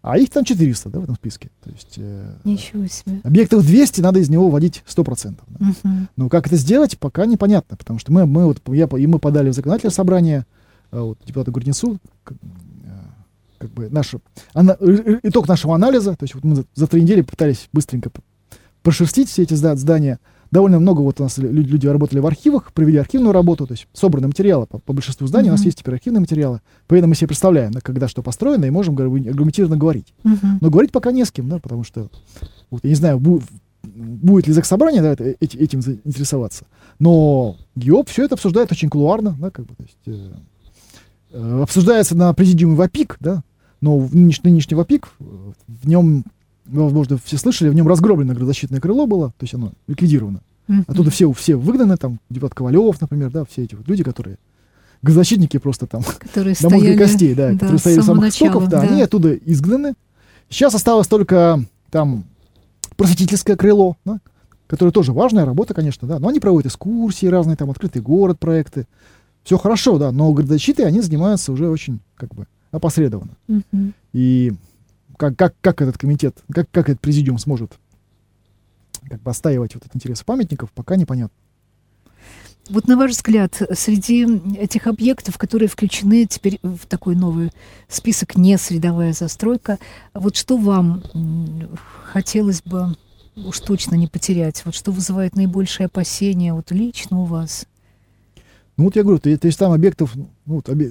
[0.00, 1.50] А их там 400, да, в этом списке.
[1.62, 3.20] То есть э, Ничего себе.
[3.24, 5.42] объектов 200, надо из него вводить 100%.
[5.48, 5.66] Да.
[5.84, 6.08] Мгм.
[6.16, 9.50] Но как это сделать, пока непонятно, потому что мы, мы, вот, я, и мы подали
[9.50, 10.46] в законодательное собрание,
[10.92, 12.36] а вот, депутату Гурнецу, к- э,
[13.58, 14.14] как бы наш,
[14.54, 14.76] ана,
[15.24, 18.10] итог нашего анализа, то есть вот мы за, за три недели пытались быстренько
[18.82, 20.18] прошерстить все эти здания.
[20.50, 23.86] Довольно много вот у нас люди, люди работали в архивах, провели архивную работу, то есть
[23.92, 25.52] собраны материалы по, по большинству зданий, mm-hmm.
[25.52, 28.70] у нас есть теперь архивные материалы, поэтому мы себе представляем, да, когда что построено, и
[28.70, 30.14] можем аргументированно говорить.
[30.24, 30.58] Mm-hmm.
[30.62, 32.08] Но говорить пока не с кем, да, потому что,
[32.70, 33.42] вот, я не знаю, бу-
[33.82, 36.64] будет ли заксобрание да, этим заинтересоваться,
[36.98, 40.32] но ГИОП все это обсуждает очень кулуарно, да, как бы, то есть, э,
[41.32, 43.42] э, обсуждается на президиуме ВАПИК, да,
[43.82, 46.24] но в нынешний, нынешний ВАПИК, в нем
[46.68, 50.40] возможно, все слышали, в нем разгроблено градозащитное крыло было, то есть оно ликвидировано.
[50.68, 50.84] Mm-hmm.
[50.86, 54.38] Оттуда все, все выгнаны, там, депутат Ковалев, например, да, все эти вот люди, которые
[55.02, 58.68] госзащитники просто там, которые до мозга костей, да, да которые стояли с самых начала, истоков,
[58.68, 59.94] да, да, они оттуда изгнаны.
[60.50, 62.24] Сейчас осталось только там
[62.96, 64.18] просветительское крыло, да,
[64.66, 68.86] которое тоже важная работа, конечно, да, но они проводят экскурсии разные, там, открытый город проекты.
[69.44, 73.32] Все хорошо, да, но градозащитой они занимаются уже очень, как бы, опосредованно.
[73.48, 73.92] Mm-hmm.
[74.12, 74.52] И
[75.18, 77.72] как, как, как этот комитет, как, как этот президиум сможет
[79.08, 81.36] как бы отстаивать вот эти интересы памятников, пока непонятно.
[82.70, 84.26] Вот на ваш взгляд, среди
[84.58, 87.50] этих объектов, которые включены теперь в такой новый
[87.88, 89.78] список не средовая застройка,
[90.12, 91.02] вот что вам
[92.04, 92.94] хотелось бы
[93.36, 94.62] уж точно не потерять?
[94.66, 97.66] Вот что вызывает наибольшее опасения вот лично у вас?
[98.76, 100.84] Ну вот я говорю, то, то есть там объектов, ну, вот, объ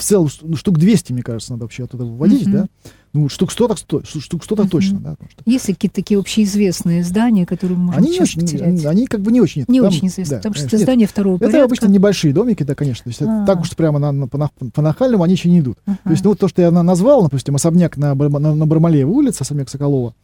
[0.00, 2.52] в целом ну, штук 200, мне кажется, надо вообще оттуда выводить, mm-hmm.
[2.52, 2.66] да?
[3.12, 4.68] Ну, штук 100 так 100, штук 100 так mm-hmm.
[4.68, 5.16] точно, да.
[5.28, 5.42] Что...
[5.44, 8.84] Есть ли какие-то такие общеизвестные здания, которые можно они не очень, потерять?
[8.84, 9.64] Они, как бы не очень.
[9.68, 11.58] Не там, очень известны, да, потому что это здания второго это порядка.
[11.58, 13.04] Это обычно небольшие домики, да, конечно.
[13.04, 15.78] То есть а так уж прямо на, на, по, по нахальному они еще не идут.
[15.86, 15.96] Uh-huh.
[16.04, 19.42] То есть, ну, вот то, что я назвал, допустим, особняк на, на, на Бармалеева улице,
[19.42, 20.14] особняк Соколова,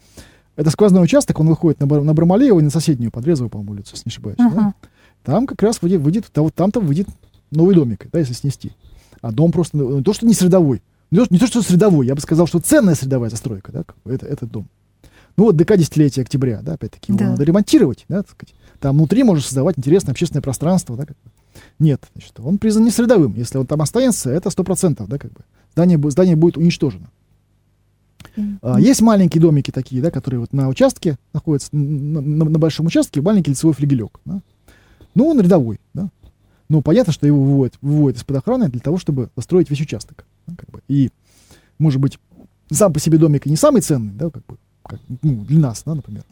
[0.55, 4.09] это сквозной участок, он выходит на, на Бармалеева и на соседнюю, Подрезовую, по-моему, улицу, если
[4.09, 4.39] не ошибаюсь.
[4.39, 4.55] Uh-huh.
[4.55, 4.75] Да?
[5.25, 7.09] Там как раз выйдет, выйдет там-то выйдет
[7.51, 8.73] новый домик, да, если снести
[9.21, 12.07] а дом просто ну, не то, что не средовой, не то, не то, что средовой,
[12.07, 14.69] я бы сказал, что ценная средовая застройка, да, это, этот дом.
[15.37, 17.31] Ну вот ДК десятилетия октября, да, опять-таки, его да.
[17.31, 18.55] надо ремонтировать, да, так сказать.
[18.81, 21.31] Там внутри можно создавать интересное общественное пространство, да, как бы.
[21.79, 23.35] Нет, значит, он признан не средовым.
[23.37, 25.41] Если он там останется, это сто процентов, да, как бы.
[25.73, 27.09] Здание, здание будет уничтожено.
[28.37, 28.59] Mm-hmm.
[28.63, 32.87] А, есть маленькие домики такие, да, которые вот на участке находятся, на, на, на большом
[32.87, 34.21] участке, маленький лицевой флигелек.
[34.25, 34.41] Да.
[35.15, 36.09] Ну, он рядовой, да.
[36.69, 40.25] Ну, понятно, что его выводят, выводят из-под охраны для того, чтобы построить весь участок.
[40.47, 40.83] Да, как бы.
[40.89, 41.11] И,
[41.79, 42.19] может быть,
[42.71, 45.83] сам по себе домик и не самый ценный, да, как бы, как, ну, для нас,
[45.85, 46.25] да, например.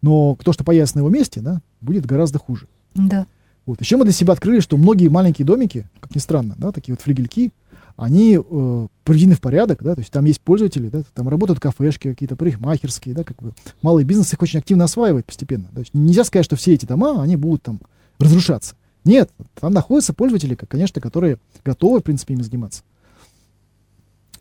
[0.00, 2.66] Но то, что появится на его месте, да, будет гораздо хуже.
[2.94, 3.26] Да.
[3.66, 3.80] Вот.
[3.80, 7.02] Еще мы для себя открыли, что многие маленькие домики, как ни странно, да, такие вот
[7.02, 7.52] флигельки,
[7.96, 12.08] они э, приведены в порядок, да, то есть там есть пользователи, да, там работают кафешки
[12.08, 15.68] какие-то, парикмахерские, да, как бы малый бизнес их очень активно осваивает постепенно.
[15.72, 17.80] То есть нельзя сказать, что все эти дома, они будут там
[18.18, 18.74] разрушаться.
[19.04, 19.30] Нет,
[19.60, 22.82] там находятся пользователи, конечно, которые готовы, в принципе, ими заниматься.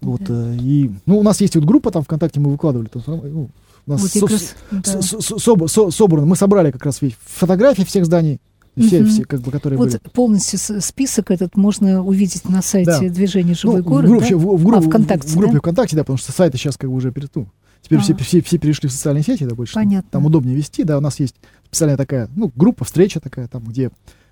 [0.02, 3.50] Вот, э, и, ну, у нас есть вот группа там ВКонтакте, мы выкладывали, там, ну,
[3.86, 5.02] у нас вот со, раз, да.
[5.02, 8.40] с, с, со, со, собрано, мы собрали как раз фотографии всех зданий,
[8.78, 9.10] все, угу.
[9.10, 10.02] все, как бы, которые вот были.
[10.14, 13.10] полностью список этот можно увидеть на сайте да.
[13.10, 14.38] движения «Живой ну, город», в группе, да?
[14.38, 15.60] в, в, в, а, ВКонтакте, в, в группе да?
[15.60, 17.48] ВКонтакте, да, потому что сайты сейчас как бы уже перед, ну,
[17.82, 18.02] теперь а.
[18.02, 19.74] все, все, все перешли в социальные сети, да, больше.
[19.74, 20.10] Понятно.
[20.10, 21.36] Там удобнее вести, да, у нас есть
[21.66, 23.92] специальная такая, ну, группа, встреча такая, там, где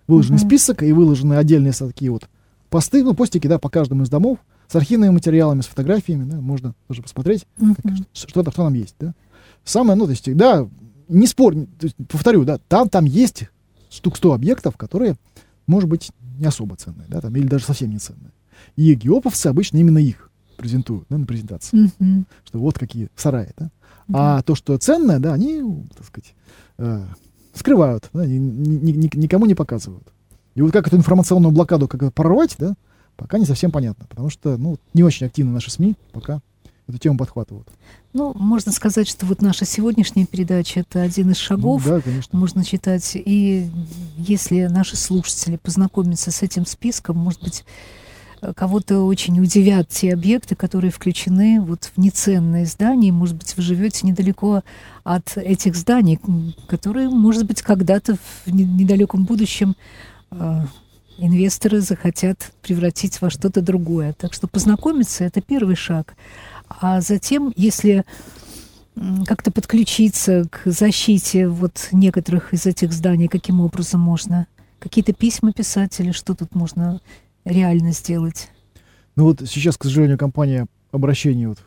[0.10, 0.48] выложенный uh-huh.
[0.48, 2.28] список и выложены отдельные такие вот
[2.70, 6.74] посты, ну, постики, да, по каждому из домов, с архивными материалами, с фотографиями, да, можно
[6.88, 7.76] тоже посмотреть, uh-huh.
[7.76, 9.14] как, что, что, там есть, да.
[9.64, 10.68] Самое, ну, то есть, да,
[11.08, 13.50] не спор, есть, повторю, да, там, там есть
[13.92, 15.16] штук 100 объектов, которые,
[15.68, 18.32] может быть, не особо ценные, да, там, или даже совсем не ценные.
[18.76, 21.86] И геоповцы обычно именно их презентуют, да, на презентации.
[21.86, 22.26] Uh-huh.
[22.46, 23.66] Что вот какие сараи, да.
[23.66, 24.14] Uh-huh.
[24.14, 25.64] А то, что ценное, да, они,
[25.96, 26.34] так сказать,
[26.80, 27.06] э,
[27.60, 30.08] скрывают, да, ни, ни, ни, никому не показывают.
[30.56, 32.74] И вот как эту информационную блокаду как прорвать, да,
[33.16, 36.42] пока не совсем понятно, потому что ну, не очень активно наши СМИ пока
[36.88, 37.68] эту тему подхватывают.
[38.14, 41.86] Ну, можно сказать, что вот наша сегодняшняя передача это один из шагов.
[41.86, 42.40] Ну, да, конечно.
[42.40, 43.12] Можно читать.
[43.14, 43.70] И
[44.18, 47.64] если наши слушатели познакомятся с этим списком, может быть,
[48.56, 53.12] кого-то очень удивят те объекты, которые включены вот в неценные здания.
[53.12, 54.64] Может быть, вы живете недалеко
[55.04, 56.20] от этих зданий,
[56.68, 59.76] которые, может быть, когда-то в недалеком будущем
[60.32, 60.62] э,
[61.18, 64.14] инвесторы захотят превратить во что-то другое.
[64.14, 66.16] Так что познакомиться— это первый шаг.
[66.70, 68.06] А затем, если
[69.26, 74.48] как-то подключиться к защите вот некоторых из этих зданий, каким образом можно?
[74.80, 77.02] Какие-то письма писать или что тут можно
[77.46, 78.50] реально сделать?
[79.16, 81.60] Ну вот сейчас, к сожалению, компания обращения, вот,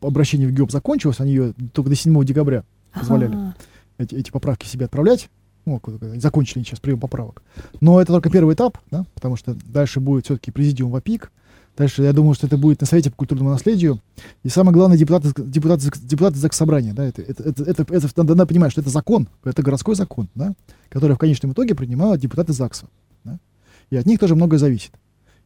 [0.00, 3.56] обращение в ГИОП закончилось, они ее только до 7 декабря позволяли ага.
[3.98, 5.28] эти, эти поправки себе отправлять.
[5.64, 5.82] Ну,
[6.16, 7.42] закончили сейчас прием поправок.
[7.80, 11.30] Но это только первый этап, да, потому что дальше будет все-таки президиум ВАПИК,
[11.78, 14.00] Дальше, я думаю, что это будет на Совете по культурному наследию.
[14.42, 16.92] И самое главное, депутаты, депутаты, депутаты Заксобрания.
[16.92, 20.28] Да, это, это, это, это, это, надо, надо понимать, что это закон, это городской закон,
[20.34, 20.54] да,
[20.88, 22.88] который в конечном итоге принимают депутаты ЗАГСа.
[23.22, 23.38] Да,
[23.90, 24.92] и от них тоже многое зависит.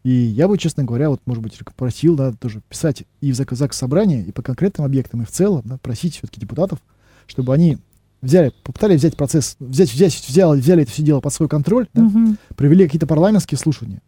[0.05, 3.77] И я бы, честно говоря, вот, может быть, просил, да, тоже писать и в ЗАГС
[3.77, 6.81] собрание, и по конкретным объектам, и в целом, да, просить все-таки депутатов,
[7.27, 7.79] чтобы они
[8.21, 12.03] взяли, попытались взять процесс, взять, взять, взяли, взяли это все дело под свой контроль, да,
[12.03, 12.37] Мгм.
[12.57, 14.03] провели какие-то парламентские слушания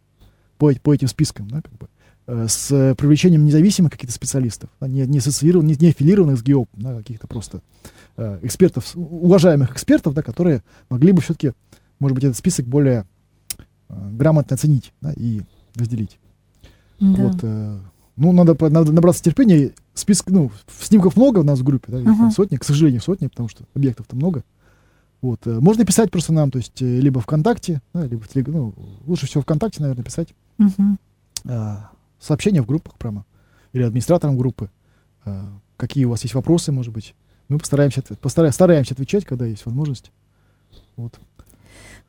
[0.57, 1.87] по, по этим спискам, да, как бы,
[2.27, 6.69] э, с привлечением независимых каких-то специалистов, да, не, не ассоциированных, не, не аффилированных с ГИОП,
[6.73, 7.61] да, каких-то просто
[8.17, 11.53] э, экспертов, уважаемых экспертов, да, которые могли бы все-таки,
[11.99, 13.05] может быть, этот список более
[14.11, 15.41] грамотно оценить да, и
[15.75, 16.17] разделить.
[16.99, 17.07] Да.
[17.07, 17.79] Вот, э,
[18.15, 19.71] ну, надо, надо набраться терпения.
[19.93, 22.31] Список, ну, снимков много у нас в группе, да, там Ага.
[22.31, 24.43] сотни, к сожалению, сотни, потому что объектов-то много.
[25.21, 28.51] Вот, э, можно писать просто нам, то есть э, либо ВКонтакте, да, либо в Телег-
[28.51, 28.73] ну,
[29.05, 30.97] лучше всего ВКонтакте, наверное, писать Мгм.
[31.45, 31.75] э,
[32.19, 33.25] сообщения в группах прямо,
[33.73, 34.69] или администраторам группы,
[35.25, 35.43] э,
[35.77, 37.15] какие у вас есть вопросы, может быть.
[37.49, 40.11] Мы постараемся, ответ- постара- стараемся отвечать, когда есть возможность.
[40.95, 41.19] Вот.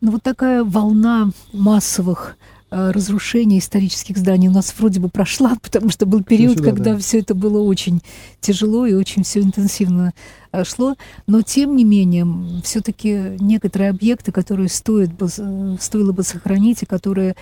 [0.01, 2.37] Ну вот такая волна массовых
[2.71, 6.93] э, разрушений исторических зданий у нас вроде бы прошла, потому что был период, сюда, когда
[6.93, 6.99] да.
[6.99, 8.03] все это было очень
[8.41, 10.13] тяжело и очень все интенсивно
[10.53, 10.97] э, шло.
[11.27, 12.27] Но тем не менее,
[12.63, 17.35] все-таки некоторые объекты, которые стоит бы, э, стоило бы сохранить, и которые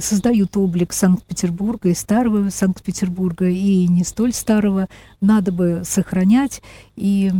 [0.00, 4.88] создают облик Санкт-Петербурга и старого Санкт-Петербурга, и не столь старого,
[5.20, 6.62] надо бы сохранять.
[6.96, 7.30] И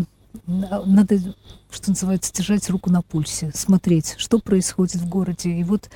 [0.46, 1.18] надо,
[1.70, 5.50] что называется, держать руку на пульсе, смотреть, что происходит в городе.
[5.50, 5.90] И вот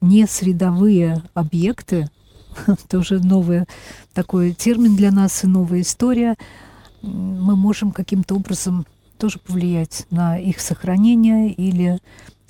[0.00, 2.10] не средовые объекты,
[2.66, 3.64] это уже новый
[4.14, 6.36] такой термин для нас и новая история,
[7.02, 8.86] мы можем каким-то образом
[9.18, 11.98] тоже повлиять на их сохранение или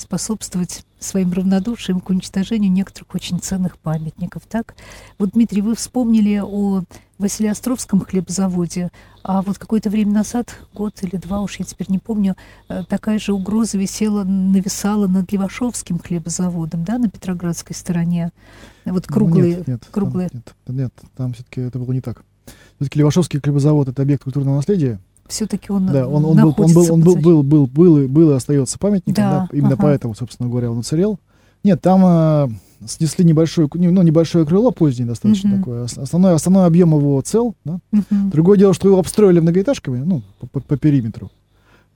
[0.00, 4.42] способствовать своим равнодушием к уничтожению некоторых очень ценных памятников.
[4.48, 4.74] Так?
[5.18, 6.82] Вот, Дмитрий, вы вспомнили о
[7.18, 8.90] Василиостровском хлебозаводе,
[9.24, 12.36] а вот какое-то время назад, год или два, уж я теперь не помню,
[12.68, 18.30] э, такая же угроза висела, нависала над Левашовским хлебозаводом, да, на Петроградской стороне.
[18.84, 20.30] Вот круглые, нет, нет, там- круглые.
[20.32, 22.22] нет, нет, там все-таки это было не так.
[22.76, 25.00] Все-таки Левашовский хлебозавод это объект культурного наследия.
[25.28, 28.30] Все-таки он, Да, он, он, был, он, был, он был, был, был, был, и- был
[28.32, 29.82] и остается памятником, Да, да, именно ага.
[29.82, 31.18] поэтому, собственно говоря, он уцелел.
[31.64, 32.48] Нет, там э,
[32.86, 35.58] снесли небольшое, ну, небольшое крыло позднее достаточно Мгм.
[35.58, 35.82] такое.
[35.84, 37.54] Ос- Основной, основной объем его цел.
[37.64, 37.78] Да?
[37.92, 38.30] Мгм.
[38.30, 41.30] Другое дело, что его обстроили многоэтажками, ну, по, по- по периметру.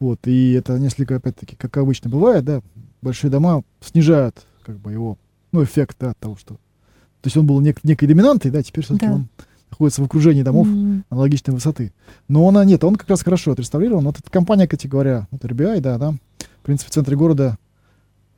[0.00, 2.60] Вот, и это несколько, опять-таки, как обычно бывает, да,
[3.02, 5.16] большие дома снижают, как бы, его,
[5.52, 6.54] ну, эффект, да, от того, что...
[6.54, 9.12] То есть он был нек- некой доминантой, да, теперь все-таки Да.
[9.14, 9.28] он
[9.72, 11.92] находится в окружении домов М, аналогичной высоты.
[12.28, 14.04] Но она нет, он как раз хорошо отреставрирован.
[14.04, 17.56] Вот эта компания, кстати говоря, вот RBI, да, да, в принципе, в центре города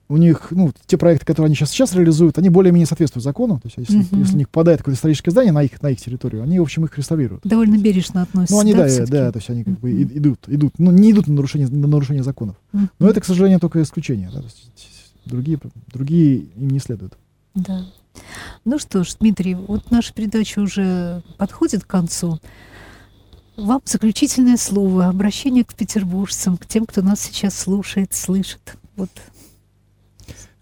[0.08, 3.56] у них, ну, те проекты, которые они сейчас, сейчас реализуют, они более-менее соответствуют закону.
[3.56, 4.20] То есть, если, Мгм.
[4.20, 6.84] если у них попадает какое-то историческое здание на их, на их территорию, они, в общем,
[6.84, 7.42] их реставрируют.
[7.44, 8.54] Довольно бережно относится.
[8.54, 9.10] Ну, они, да, всё-таки?
[9.12, 9.98] да, то есть они как бы Мгм.
[10.02, 12.56] и- идут, идут, ну, не идут на нарушение, на нарушение законов.
[12.72, 12.90] Мгм.
[12.98, 14.30] Но это, к сожалению, только исключение.
[14.32, 14.42] да,
[15.24, 15.58] другие,
[15.92, 17.14] другие им не следуют.
[17.54, 17.86] Да.
[18.64, 22.40] Ну что ж, Дмитрий, вот наша передача уже подходит к концу.
[23.56, 28.76] Вам заключительное слово, обращение к петербуржцам, к тем, кто нас сейчас слушает, слышит.
[28.96, 29.10] Вот.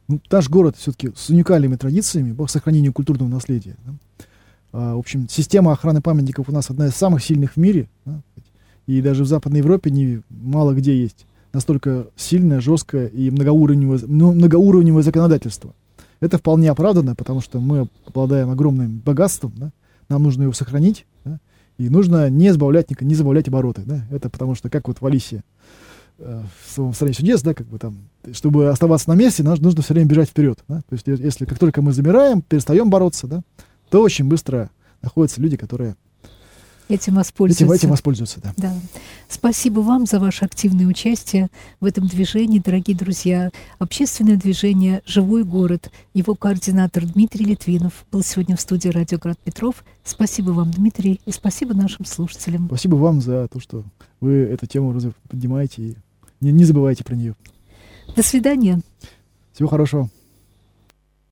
[0.08, 3.76] Ну, наш город все-таки с уникальными традициями по сохранению культурного наследия.
[3.86, 3.94] да.
[4.72, 7.88] А, в общем, система охраны памятников у нас одна из самых сильных в мире.
[8.04, 8.20] да.
[8.86, 14.32] И даже в Западной Европе не, мало где есть настолько сильное, жесткое и многоуровневое, ну,
[14.32, 15.74] многоуровневое законодательство.
[16.22, 19.72] Это вполне оправдано, потому что мы обладаем огромным богатством, да,
[20.08, 21.40] нам нужно его сохранить, да,
[21.78, 23.82] и нужно не забавлять, не, забавлять обороты.
[23.84, 24.04] Да.
[24.12, 25.42] Это потому что, как вот в Алисе
[26.20, 27.96] э, в своем стране чудес, да, как бы там,
[28.32, 30.60] чтобы оставаться на месте, нам нужно все время бежать вперед.
[30.68, 30.82] Да?
[30.88, 33.42] То есть, если как только мы замираем, перестаем бороться, да,
[33.90, 34.70] то очень быстро
[35.02, 35.96] находятся люди, которые
[36.92, 37.74] Этим этим, воспользуются.
[37.74, 38.40] этим воспользуются.
[38.42, 38.52] Да.
[38.56, 38.74] Да.
[39.28, 41.48] Спасибо вам за ваше активное участие
[41.80, 43.50] в этом движении, дорогие друзья.
[43.78, 45.90] Общественное движение «Живой город».
[46.12, 49.84] Его координатор Дмитрий Литвинов был сегодня в студии «Радио Град Петров».
[50.04, 52.66] Спасибо вам, Дмитрий, и спасибо нашим слушателям.
[52.66, 53.84] Спасибо вам за то, что
[54.20, 54.94] вы эту тему
[55.30, 55.96] поднимаете и
[56.42, 57.34] не, не забывайте про нее.
[58.14, 58.80] До свидания.
[59.54, 60.10] Всего хорошего.